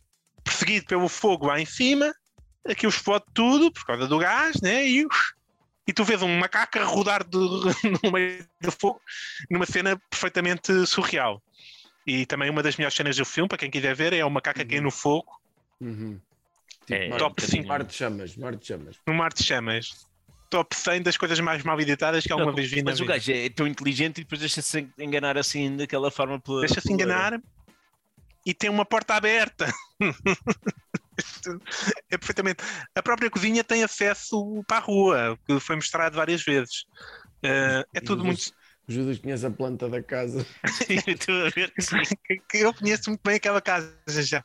[0.43, 2.13] perseguido pelo fogo lá em cima,
[2.67, 4.87] aquilo explode tudo por causa do gás, né?
[4.87, 5.05] E
[5.87, 7.35] e tu vês um macaco a rodar de,
[8.03, 9.01] no meio do fogo
[9.49, 11.41] numa cena perfeitamente surreal.
[12.05, 14.59] E também uma das melhores cenas do filme, para quem quiser ver, é o macaco
[14.59, 14.65] uhum.
[14.65, 15.31] aqui no fogo.
[15.81, 16.19] Uhum.
[16.85, 17.67] Tipo, é, top 5.
[17.67, 18.97] Mar de chamas, mar de chamas.
[19.07, 20.07] No mar de chamas.
[20.49, 23.49] Top 100 das coisas mais mal editadas que alguma vez vi Mas o gajo é
[23.49, 26.41] tão inteligente e depois deixa-se enganar assim daquela forma.
[26.61, 27.39] Deixa-se enganar
[28.45, 29.73] e tem uma porta aberta.
[32.09, 32.63] é perfeitamente.
[32.95, 36.85] A própria cozinha tem acesso para a rua, que foi mostrado várias vezes.
[37.43, 38.51] Uh, é tudo muito.
[38.87, 40.43] O Judas conhece a planta da casa.
[41.07, 41.71] Estou a ver
[42.49, 44.43] que, eu conheço muito bem aquela casa já.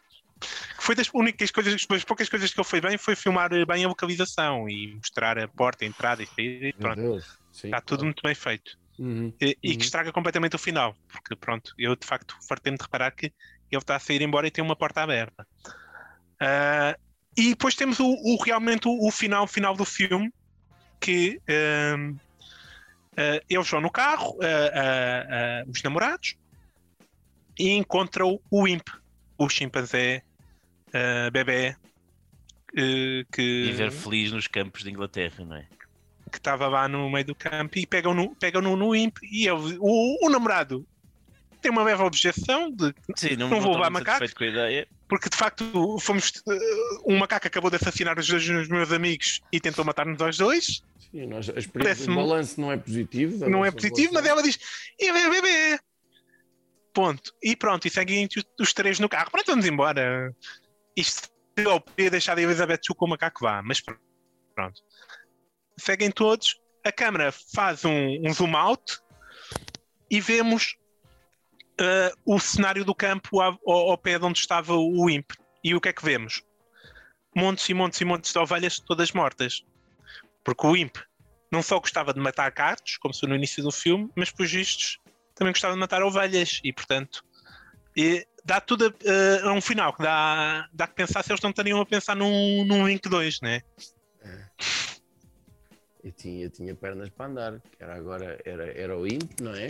[0.76, 3.84] Que foi das únicas coisas, das poucas coisas que ele foi bem foi filmar bem
[3.84, 7.20] a localização e mostrar a porta, a entrada e saída e pronto.
[7.52, 8.04] Sim, Está tudo claro.
[8.06, 8.70] muito bem feito.
[8.98, 9.32] Uhum.
[9.40, 9.78] E, e Uhum.
[9.78, 13.80] que estraga completamente o final, porque pronto, eu de facto fartei-me de reparar que ele
[13.82, 15.46] está a sair embora e tem uma porta aberta.
[16.40, 16.96] Ah,
[17.36, 20.30] e depois temos o, o- realmente o, o final, final do filme,
[21.00, 22.16] que ahm,
[23.16, 24.36] ah, eles vão no carro,
[25.68, 26.36] os namorados,
[27.58, 28.88] e encontram o Imp,
[29.38, 30.22] o chimpanzé
[30.94, 31.76] ah, bebê
[32.76, 35.66] eh, que Viver feliz nos campos de Inglaterra, não é?
[36.30, 39.46] que estava lá no meio do campo e pegam no, pegam no, no imp e
[39.46, 40.84] ele, o, o namorado
[41.62, 43.90] tem uma leve objeção de Sim, não, Não vou levar
[44.44, 44.86] ideia.
[45.08, 46.58] porque de facto fomos eh,
[47.06, 50.82] um macaco acabou de assassinar os dois dos meus amigos e tentou matar-nos aos dois
[51.10, 53.48] Sim, nós, o balanço não é positivo.
[53.48, 54.58] não é positivo mas ela diz
[54.98, 55.78] e bebê bebê
[56.92, 60.34] ponto e pronto e seguem os, os três no carro pronto vamos embora
[60.96, 64.80] isto eu podia deixar a Elizabeth Chu com o macaco vá mas pronto.
[65.78, 68.98] Seguem todos a câmera faz um, um zoom out
[70.10, 70.76] e vemos
[71.80, 75.32] ah, o cenário do campo ao, ao- pé de onde estava o imp.
[75.62, 76.42] E o que é que vemos?
[77.34, 79.64] Montes e montes e montes de ovelhas todas mortas.
[80.44, 80.96] Porque o imp
[81.50, 84.98] não só gostava de matar cartos, como se no início do filme, mas por vistos
[85.34, 86.60] também gostava de matar ovelhas.
[86.62, 87.24] E, portanto,
[87.96, 91.50] e dá tudo a, a um final que dá, dá que pensar se eles não
[91.50, 93.62] estariam a pensar num, num Link 2, né?
[96.02, 99.54] Eu tinha, eu tinha pernas para andar, que era agora era, era o INPE, não
[99.54, 99.68] é?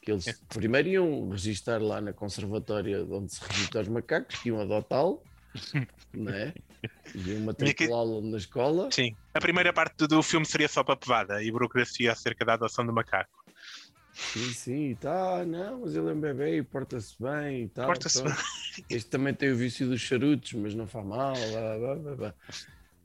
[0.00, 4.60] Que eles primeiro iam registar lá na conservatória onde se registra os macacos, que iam
[4.60, 5.20] adotá-lo,
[6.14, 6.54] não é?
[7.14, 8.88] Iam matriculá-lo na escola.
[8.92, 9.16] Sim.
[9.34, 12.92] A primeira parte do- do filme seria só papelada e burocracia acerca da adoção do
[12.92, 13.41] macaco.
[14.12, 17.86] Sim, sim, tá, não, mas ele é um bebê e porta-se bem e tal.
[17.86, 18.38] Porta-se pronto.
[18.90, 21.34] Este também tem o vício dos charutos, mas não faz mal.
[21.78, 22.34] Blá, blá, blá.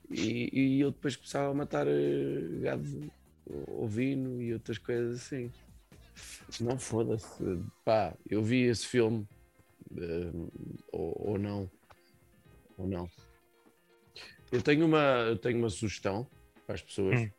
[0.09, 3.11] E, e ele depois começava a matar eh, gado
[3.67, 5.51] ovino e outras coisas assim.
[6.59, 7.27] Não foda-se.
[7.85, 9.25] Pá, eu vi esse filme.
[9.97, 10.31] eh,
[10.91, 11.69] ou, ou não.
[12.77, 13.09] Ou não.
[14.51, 16.25] Eu tenho uma, eu tenho uma sugestão
[16.65, 17.19] para as pessoas.
[17.19, 17.29] Hum.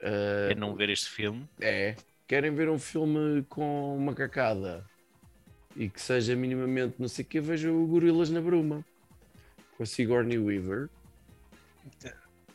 [0.00, 1.48] Eh, É não ver este filme.
[1.60, 1.96] é,
[2.28, 4.84] querem ver um filme com uma cacada
[5.74, 8.84] e que seja minimamente não sei o que, vejam o Gorilas na Bruma
[9.76, 10.90] com a Sigourney Weaver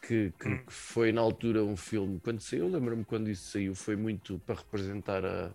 [0.01, 0.57] que, que- Hum.
[0.65, 4.55] que foi na altura um filme, quando saiu, lembro-me quando isso saiu, foi muito para
[4.55, 5.49] representar a,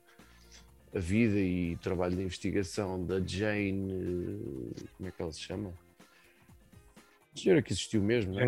[0.94, 5.70] a vida e trabalho de investigação da Jane, eh, como é que ela se chama?
[7.34, 8.44] A senhora que existiu mesmo, não é?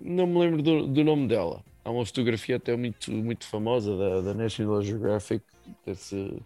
[0.00, 1.64] Não me lembro do, do nome dela.
[1.84, 5.44] Há uma fotografia até muito, muito famosa da, da National Geographic
[5.84, 6.42] desse,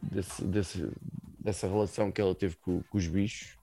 [0.00, 0.90] desse, desse-
[1.40, 3.56] dessa relação que ela teve com, com os bichos.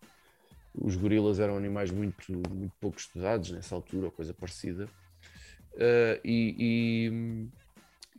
[0.76, 4.88] Os gorilas eram animais muito, muito pouco estudados nessa altura, ou coisa parecida.
[5.78, 6.56] Ah, e,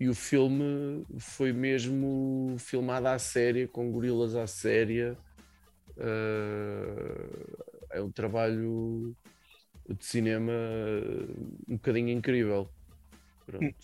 [0.01, 5.17] e, e o filme foi mesmo filmado à séria, com gorilas à séria.
[5.99, 7.27] Ah,
[7.93, 9.15] é um trabalho
[9.95, 10.53] de cinema
[11.69, 12.69] um bocadinho incrível.
[13.47, 13.75] Pronto.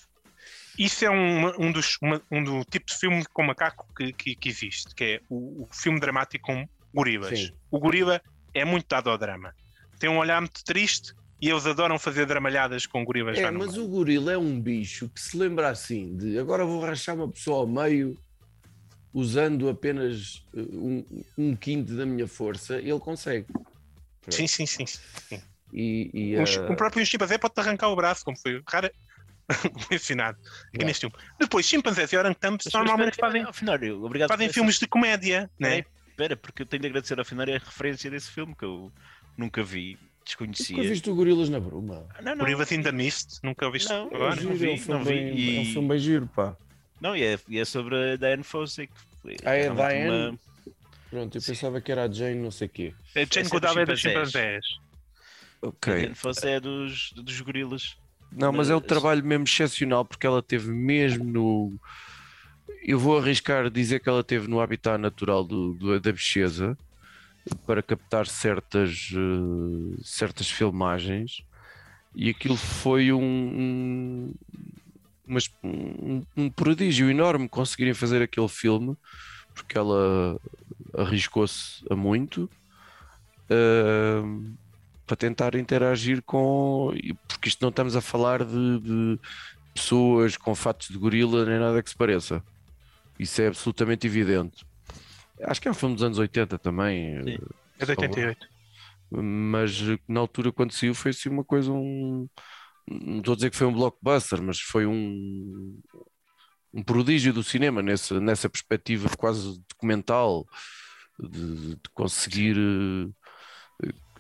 [0.79, 4.37] Isso é um, um dos uma- um do tipo de filme com macaco que, que,
[4.37, 7.39] que existe, que é o, o filme dramático com gorilas.
[7.39, 7.51] Sim.
[7.71, 8.21] O gorila
[8.55, 9.55] é muito dado ao drama.
[9.99, 13.89] Tem um olhar muito triste e eles adoram fazer dramalhadas com gorilas É, mas o
[13.89, 17.67] gorila é um bicho que se lembra assim de agora vou rachar uma pessoa ao
[17.67, 18.17] meio
[19.13, 23.47] usando apenas uh, um, um quinto da minha força, ele consegue.
[24.29, 24.85] Sim, sim, sim.
[24.87, 25.43] sim.
[25.77, 28.91] E, e, Um, uh, um próprio chimpanzé pode-te arrancar o braço, como foi rara...
[29.93, 30.87] mencionado aqui Yeah.
[30.87, 31.15] neste filme.
[31.39, 35.79] Depois, chimpanzés e orangutangos Mas normalmente fazem, final, obrigado fazem filmes de comédia, né?
[35.79, 38.91] Espera, espera, porque eu tenho de agradecer ao final a referência desse filme que eu
[39.39, 40.77] nunca vi, desconhecia.
[40.77, 42.09] nunca viste o Gorilas na Bruma?
[42.21, 44.99] Não, não, Gorilas in the Mist, nunca ouviste Não, eu giro, vi, é um filme
[44.99, 46.57] não vi, bem- e- é um filme bem giro, pá.
[47.01, 48.89] não e, é, e é sobre a Diane Fossey.
[48.89, 50.11] que foi Ah, é realmente Diane?
[50.31, 50.39] uma-
[51.09, 52.93] Pronto, eu pensava que era a Jane não sei quê.
[53.15, 53.49] A Jane
[53.79, 54.65] é é dos chimpanzés.
[55.63, 55.65] Chimpanzés.
[55.65, 55.95] A Ok.
[55.99, 57.97] Diane Fossey é dos, dos gorilas.
[58.33, 61.73] Não, mas é um Mas- trabalho mesmo excepcional porque ela teve mesmo no.
[62.85, 66.77] Eu vou arriscar dizer que ela teve no habitat natural do, do- da bicheza
[67.67, 71.43] para captar certas, eh, certas filmagens
[72.15, 74.35] e aquilo foi um, um,
[75.27, 78.97] mas um, um prodígio enorme conseguirem fazer aquele filme
[79.55, 80.39] porque ela
[80.97, 82.51] arriscou-se a muito.
[83.49, 84.23] eh,
[85.07, 86.93] para tentar interagir com.
[87.29, 89.21] Porque isto não estamos a falar de, de
[89.75, 92.43] pessoas com fatos de gorila nem nada que se pareça.
[93.19, 94.67] Isso é absolutamente evidente.
[95.43, 97.23] Acho que é um filme dos anos 80 também.
[97.23, 97.39] Sim.
[97.79, 98.49] É de 88.
[99.11, 102.29] mas na altura quando saiu foi assim uma coisa um
[102.89, 105.79] não estou a dizer que foi um blockbuster mas foi um
[106.73, 110.47] um prodígio do cinema nessa, nessa perspectiva quase documental
[111.19, 113.11] de, de conseguir eh,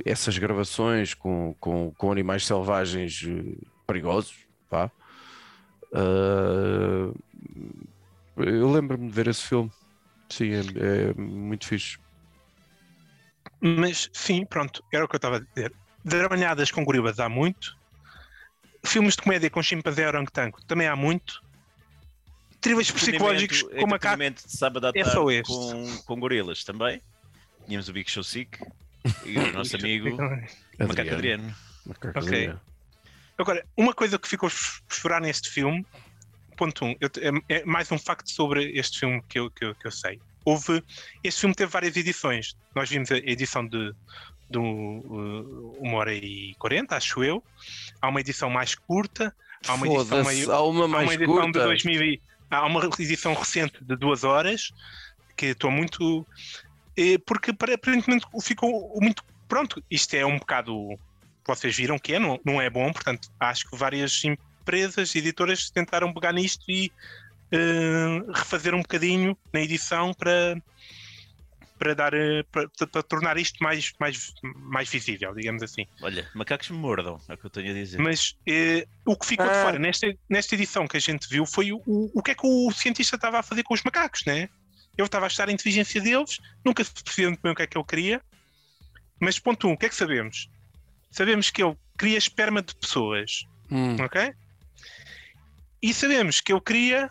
[0.04, 4.90] essas gravações com, com, com animais selvagens eh, perigosos pá.
[5.92, 7.12] Ah,
[8.36, 9.70] eu lembro-me de ver esse filme
[10.28, 11.98] sim, é, é muito fixe
[13.60, 15.72] Mas sim, pronto, era o que eu estava a dizer.
[16.04, 17.76] Dramalhadas com gorilas há muito.
[18.84, 21.42] Filmes de comédia com chimpanzé orangotango também há muito.
[22.60, 23.94] Thrillers psicológicos com macaco.
[23.94, 25.52] entretenimento de sábado à É só este.
[25.52, 27.00] com, com gorilas também.
[27.64, 28.58] Tínhamos o Big Show Sick
[29.24, 30.16] e o nosso amigo
[30.78, 31.54] Macaco Adriano.
[31.84, 32.28] Macaco Ok.
[32.28, 32.60] Adriano.
[33.38, 35.84] Agora, uma coisa que ficou por esperar neste filme,
[36.56, 37.10] ponto um, eu
[37.48, 40.20] é, é mais um facto sobre este filme que eu, que eu, que eu sei.
[40.44, 40.82] Houve,
[41.22, 42.56] este filme teve várias edições.
[42.74, 43.92] Nós vimos a edição de,
[44.48, 47.42] de uh, uma hora e 40, acho eu.
[48.00, 49.34] Há uma edição mais curta,
[49.66, 51.64] há uma edição meio, há uma há mais uma edição de curta.
[51.64, 54.72] 2000 e- há uma edição recente de duas horas
[55.36, 56.26] que estou muito
[57.26, 60.98] porque para- aparentemente ficou muito pronto isto é um bocado
[61.46, 66.12] vocês viram que é não, não é bom portanto acho que várias empresas editoras tentaram
[66.12, 66.90] pegar nisto e
[67.52, 70.56] eh, refazer um bocadinho na edição para
[71.78, 76.70] para dar eh, para, para tornar isto mais mais mais visível digamos assim Olha, macacos
[76.70, 77.98] me mordam, é o que eu tenho a dizer.
[78.00, 79.62] mas eh, o que ficou de Ah.
[79.62, 82.46] fora nesta, nesta edição que a gente viu foi o, o, o que é que
[82.46, 84.48] o cientista estava a fazer com os macacos, né?
[84.96, 87.66] Ele estava a estudar a inteligência deles, nunca se percebeu muito bem o que é
[87.66, 88.22] que ele queria.
[89.20, 90.48] Mas, ponto um, o que é que sabemos?
[91.10, 94.32] Sabemos que ele cria esperma de pessoas, Hum, ok?
[95.82, 97.10] E sabemos que ele cria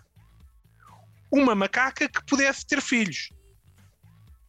[1.32, 3.30] uma macaca que pudesse ter filhos.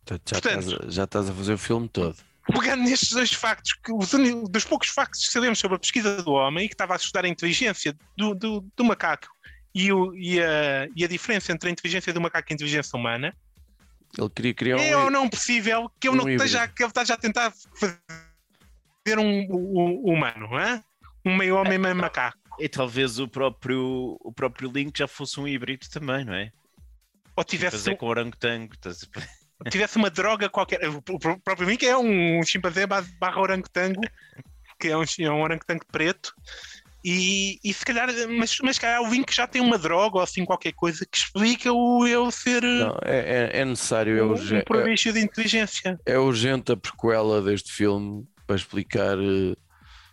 [0.08, 2.16] já, portanto- estás, a- já estás a fazer o filme todo.
[2.48, 4.10] pegando nestes dois factos, que os
[4.48, 7.24] dos poucos factos que sabemos sobre a pesquisa do homem e que estava a estudar
[7.24, 9.26] a inteligência do, do, do macaco
[9.78, 12.96] e, o, e, a, e a diferença entre a inteligência do macaco e a inteligência
[12.98, 13.34] humana,
[14.18, 14.80] Ele queria criar um.
[14.80, 19.18] é ou não possível que ele um não esteja, que ele esteja a tentar fazer
[19.18, 20.82] um, um- um humano, hã?
[21.24, 22.38] um meio homem, meio macaco.
[22.58, 26.50] E talvez o próprio, o próprio Link já fosse um híbrido também, não é?
[27.36, 28.72] Ou tivesse, Fazer com orangotango.
[28.74, 29.02] estás
[29.60, 30.80] ou tivesse uma droga qualquer.
[30.88, 31.02] O
[31.42, 34.00] próprio Mink é um chimpanzé barra barra orangotango,
[34.80, 36.32] que é um, é um orangotango preto.
[37.08, 40.22] E, e se calhar, mas, mas se calhar o Vink já tem uma droga ou
[40.24, 44.22] assim qualquer coisa que explica o ele ser uh, Não, é, é- é necessário, é,
[44.24, 46.00] um, urge- um prodígio de inteligência.
[46.04, 49.16] é, é urgente a prequela deste filme para explicar.
[49.18, 49.54] eh,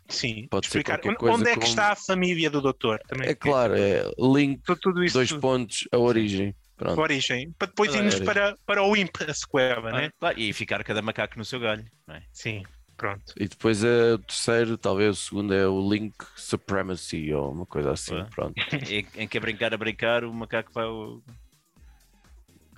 [0.08, 3.28] Sim, Pode explicar onde, coisa onde é que como- está a família do doutor também.
[3.30, 6.54] É claro, é link, Tudo, tudo isso, dois tudo, pontos, a origem.
[6.76, 7.00] Pronto.
[7.00, 10.08] a origem, para depois a irmos para, para o IMP, a sequela, né?
[10.08, 12.24] Ah, claro, e ficar cada macaco no seu galho, não é?
[12.34, 12.64] Sim,
[12.98, 13.34] pronto.
[13.38, 17.92] E depois é o terceiro, talvez o segundo é o Link Supremacy ou uma coisa
[17.92, 18.16] assim.
[18.16, 18.28] Ué.
[18.34, 18.54] Pronto,
[18.90, 20.86] Em, em que é brincar a brincar, o macaco vai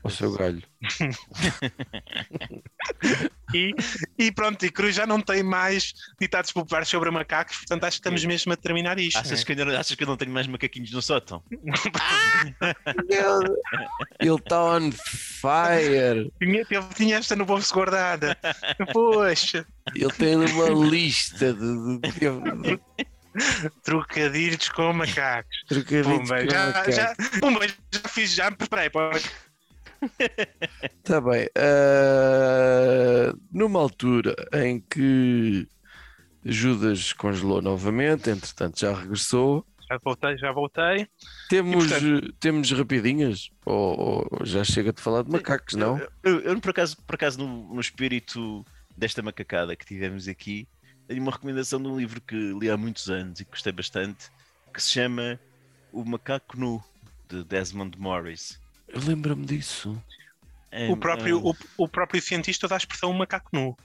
[0.06, 0.62] ao seu galho.
[3.54, 3.74] E,
[4.18, 8.02] e pronto, e Cruz já não tem mais ditados populares sobre macacos, portanto acho que
[8.02, 9.18] estamos mesmo a terminar isto.
[9.18, 9.46] Achas né?
[9.46, 11.42] que, eu não, achas que eu não tenho mais macaquinhos no sótão?
[14.20, 16.32] Ele está on fire.
[16.42, 18.38] Tinha, ele tinha esta no bolso guardada.
[18.92, 22.80] Poxa, Ele tem uma lista de, de, de,
[23.62, 25.56] de trocadilhos com macacos.
[25.68, 26.96] trocadilhos Pumba, com já, macacos.
[26.96, 28.90] já, pumba, já fiz, já me preparei.
[28.90, 29.20] para-
[30.98, 31.48] Está bem.
[31.58, 35.68] ah, numa altura em que
[36.44, 39.66] Judas congelou novamente, entretanto já regressou.
[39.90, 41.08] Já voltei, já voltei.
[41.50, 43.50] Temos, E, temos rapidinhas?
[43.66, 46.00] Ou, ou já chega de falar de macacos, não?
[46.24, 48.66] Eu, eu, por acaso, por acaso no, no espírito
[48.98, 50.68] desta macacada que tivemos aqui,
[51.08, 54.30] tenho uma recomendação de um livro que li há muitos anos e que gostei bastante,
[54.74, 55.40] que se chama
[55.92, 56.84] O Macaco Nu,
[57.30, 58.60] de Desmond Morris.
[58.88, 60.02] Eu lembro-me disso.
[60.72, 63.76] É- O próprio, é- o, o próprio cientista dá a expressão macaco nu.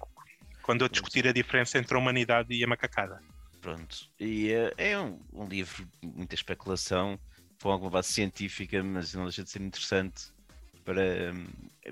[0.63, 3.23] Quando eu discutir a diferença entre a humanidade e a macacada.
[3.61, 4.09] Pronto.
[4.19, 7.19] E é, é um, um livro de muita especulação,
[7.63, 10.33] com alguma base científica, mas não deixa de ser interessante
[10.85, 11.47] para, hum,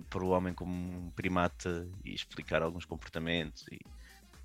[0.09, 3.79] para o homem como um primata e explicar alguns comportamentos e,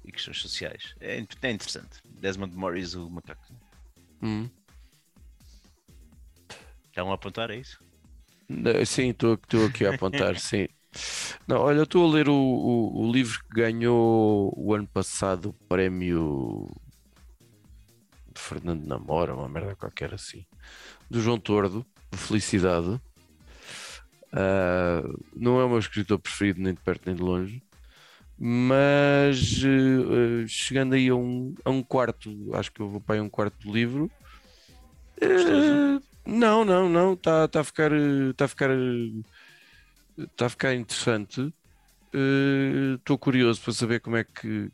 [0.05, 0.95] e questões sociais.
[0.99, 2.01] É, é interessante.
[2.05, 3.53] Desmond Morris, o macaco.
[4.21, 4.49] Hum.
[6.87, 7.83] Estão a apontar, é isso?
[8.49, 9.33] Não, Sim, estou
[9.67, 10.67] aqui a apontar, sim.
[11.47, 15.49] Não, olha, eu estou a ler o, o, o livro que ganhou o ano passado
[15.49, 16.69] o prémio
[18.33, 20.45] de Fernando Namora, uma merda qualquer assim,
[21.09, 22.99] do João Tordo, de Felicidade.
[24.31, 25.03] Ah,
[25.35, 27.61] não é o meu escritor preferido, nem de perto nem de longe,
[28.37, 33.15] mas eh, eh, chegando aí a um, a um quarto, acho que eu vou para
[33.15, 34.09] aí um quarto do livro.
[35.21, 38.69] eh, não, não, não, está tá a ficar, está a ficar,
[40.17, 41.53] está a ficar interessante.
[42.97, 44.69] Estou curioso para saber como é que,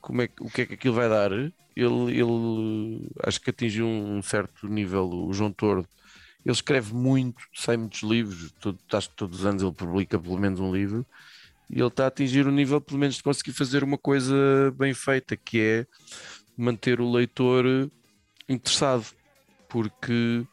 [0.00, 1.32] como é o que é que aquilo vai dar.
[1.32, 5.88] Ele, ele acho que atingiu um certo nível, o João Tordo.
[6.44, 10.38] Ele escreve muito, sai muitos livros, todo, acho que todos os anos ele publica pelo
[10.38, 11.04] menos um livro
[11.68, 14.34] e ele está a atingir o nível, pelo menos, de conseguir fazer uma coisa
[14.78, 15.86] bem feita, que é
[16.56, 17.90] manter o leitor
[18.48, 19.04] interessado,
[19.68, 20.44] porque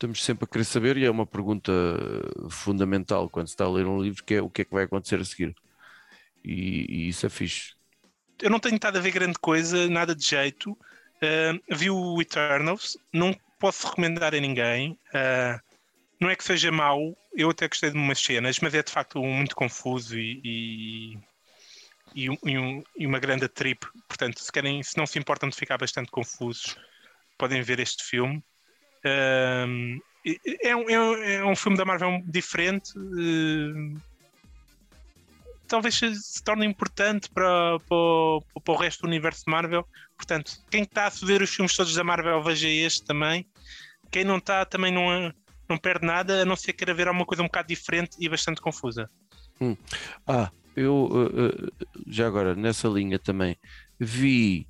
[0.00, 1.70] estamos sempre a querer saber, e é uma pergunta
[2.48, 4.84] fundamental quando se está a ler um livro, que é o que é que vai
[4.84, 5.54] acontecer a seguir.
[6.42, 7.74] E, e isso é fixe.
[8.40, 10.72] Eu não tenho estado a ver grande coisa, nada de jeito.
[10.72, 14.92] Uh, vi o Eternals, não posso recomendar a ninguém.
[15.12, 15.60] Uh,
[16.18, 19.22] não é que seja mau, eu até gostei de umas cenas, mas é de facto
[19.22, 21.18] muito confuso e, e,
[22.14, 23.86] e, um- e um- e uma grande trip.
[24.08, 26.74] Portanto, se, querem, se não se importam de ficar bastante confusos,
[27.36, 28.42] podem ver este filme.
[29.04, 32.92] É, um, é um- é um filme da Marvel diferente.
[32.98, 34.00] uh,
[35.66, 39.86] talvez se, torne importante para, para, o- para o resto do universo de Marvel.
[40.16, 43.46] Portanto, quem está a ver os filmes todos da Marvel, veja este também.
[44.10, 45.32] Quem não está, também não,
[45.68, 48.60] não perde nada, a não ser queira ver alguma coisa um bocado diferente e bastante
[48.60, 49.08] confusa.
[50.26, 51.72] Ah, eu uh, uh,
[52.08, 53.56] já agora nessa linha também
[53.98, 54.66] vi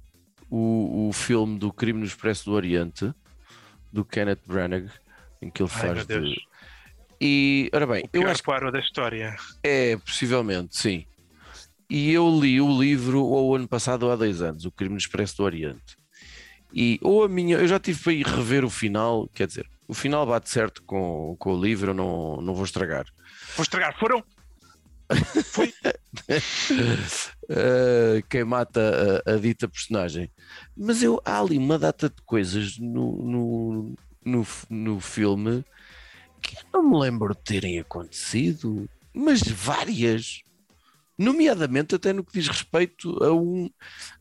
[0.51, 3.11] o, o filme do Crime no Expresso do Oriente
[3.93, 4.89] do Kenneth Branagh,
[5.43, 6.37] em que ele Ai, faz de.
[7.21, 9.37] E ora bem, O eu pior acho que Poirot da história.
[9.63, 11.05] é possivelmente, sim.
[11.89, 14.93] E eu li o livro ou o ano passado ou há dois anos, O Crime
[14.93, 15.97] no Expresso do Oriente.
[16.73, 19.93] E ou a minha, eu já tive para ir rever o final, quer dizer, o
[19.93, 23.07] final bate certo com, com o livro, eu não, não vou estragar.
[23.57, 23.99] Vou estragar.
[23.99, 24.23] Foram.
[25.45, 25.73] Foi.
[27.49, 30.31] Uh, quem mata a, a dita personagem.
[30.77, 33.95] Mas eu, há ali uma data de coisas no, no,
[34.25, 35.65] no, no filme
[36.41, 40.43] que eu não me lembro de terem acontecido, mas várias.
[41.19, 43.69] Nomeadamente até no que diz respeito a, um,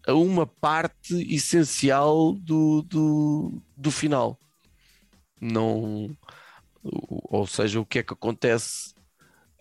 [0.06, 4.38] a uma parte essencial do, do, do final.
[5.40, 6.14] Não,
[6.84, 8.94] ou seja, o que é que acontece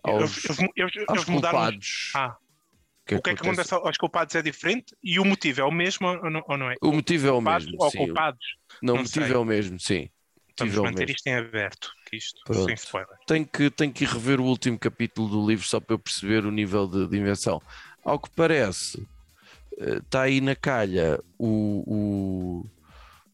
[0.03, 1.59] aos, Eles, eles, eles aos mudaram.
[1.59, 2.11] culpados.
[2.15, 2.37] Ah,
[3.11, 6.07] o que é que acontece aos culpados é diferente e o motivo é o mesmo
[6.07, 6.75] ou não, ou não é?
[6.81, 7.97] O motivo é o Culpados mesmo, ou sim.
[7.97, 8.45] culpados?
[8.81, 9.33] Não, o Não motivo sei.
[9.33, 10.09] é o mesmo, sim.
[10.47, 11.15] O Vamos é o manter mesmo.
[11.15, 12.65] isto em aberto, que isto Pronto.
[12.65, 13.17] sem spoiler.
[13.25, 16.45] Tenho que, tenho que ir rever o último capítulo do livro só para eu perceber
[16.45, 17.61] o nível de, de invenção.
[18.03, 19.07] Ao que parece,
[19.79, 22.65] eh, está aí na calha o, o,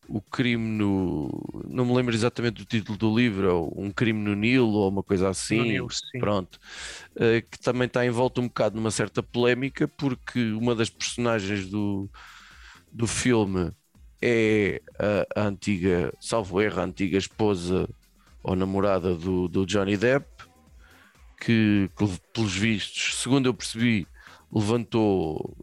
[0.08, 1.30] o crime no.
[1.68, 5.04] Não me lembro exatamente do título do livro, ou um crime no Nilo ou uma
[5.04, 5.62] coisa assim.
[5.62, 5.88] Nilo.
[6.20, 6.60] Pronto.
[7.16, 12.10] Eh, que também está envolto um bocado numa certa polémica, porque uma das personagens do,
[12.92, 13.72] do filme
[14.22, 14.82] é
[15.36, 17.90] a, a antiga, salvo erro, a antiga esposa
[18.44, 20.28] ou namorada do, do Johnny Depp,
[21.40, 24.08] que, que, pelos vistos, segundo eu percebi,
[24.52, 25.58] levantou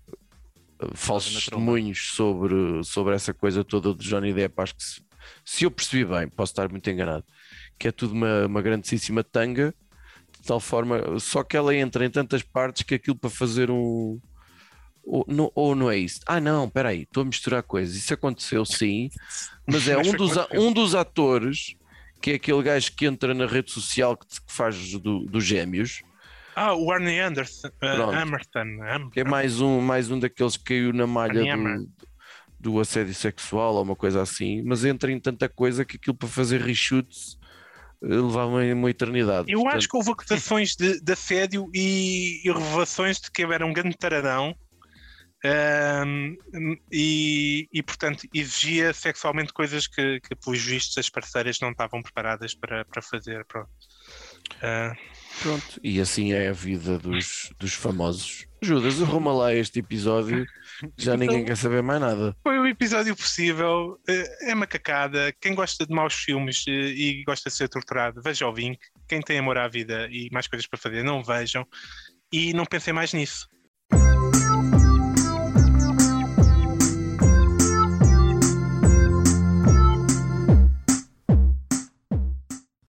[0.94, 4.54] falsos testemunhos sobre, sobre essa coisa toda do Johnny Depp.
[4.60, 5.02] Acho que se,
[5.44, 7.24] se eu percebi bem, posso estar muito enganado,
[7.78, 9.74] que é tudo uma, uma grandíssima tanga,
[10.40, 14.20] de tal forma, só que ela entra em tantas partes que aquilo para fazer um.
[15.04, 16.20] Ou não, ou não é isso?
[16.26, 17.96] Ah, não, espera aí, estou a misturar coisas.
[17.96, 19.10] Isso aconteceu sim,
[19.66, 21.74] mas é um dos, um dos atores
[22.20, 26.02] que é aquele gajo que entra na rede social que, que faz do- dos gêmeos,
[26.54, 27.68] Ah, o Arnie Anderson.
[27.68, 28.14] uh.
[28.14, 29.10] Emerson.
[29.10, 31.88] Que é mais um, mais um daqueles que caiu na malha do,
[32.60, 36.28] do assédio sexual ou uma coisa assim, mas entra em tanta coisa que aquilo para
[36.28, 37.38] fazer reshoots
[38.02, 39.50] eh, levava uma, uma eternidade.
[39.50, 43.54] Eu Portanto, acho que houve acusações de, de assédio e, e revelações de que ele
[43.54, 44.54] era um grande taradão.
[45.44, 46.36] Ahm,
[46.92, 52.54] e, e, portanto, exigia sexualmente coisas que, que, pelos vistos, as parceiras não estavam preparadas
[52.54, 53.44] para, para fazer.
[53.46, 53.68] Pronto.
[54.62, 54.94] Ah,
[55.40, 58.46] Pronto, e assim é a vida dos, dos famosos.
[58.62, 60.46] Judas, arruma lá este episódio,
[60.96, 62.36] já ninguém Então- quer saber mais nada.
[62.44, 63.98] foi o episódio possível.
[64.08, 65.34] eh, É macacada.
[65.40, 68.78] Quem gosta de maus filmes eh, e gosta de ser torturado, veja o Vink.
[69.08, 71.66] Quem tem amor à vida e mais coisas para fazer, não vejam.
[72.32, 73.48] E não pensem mais nisso.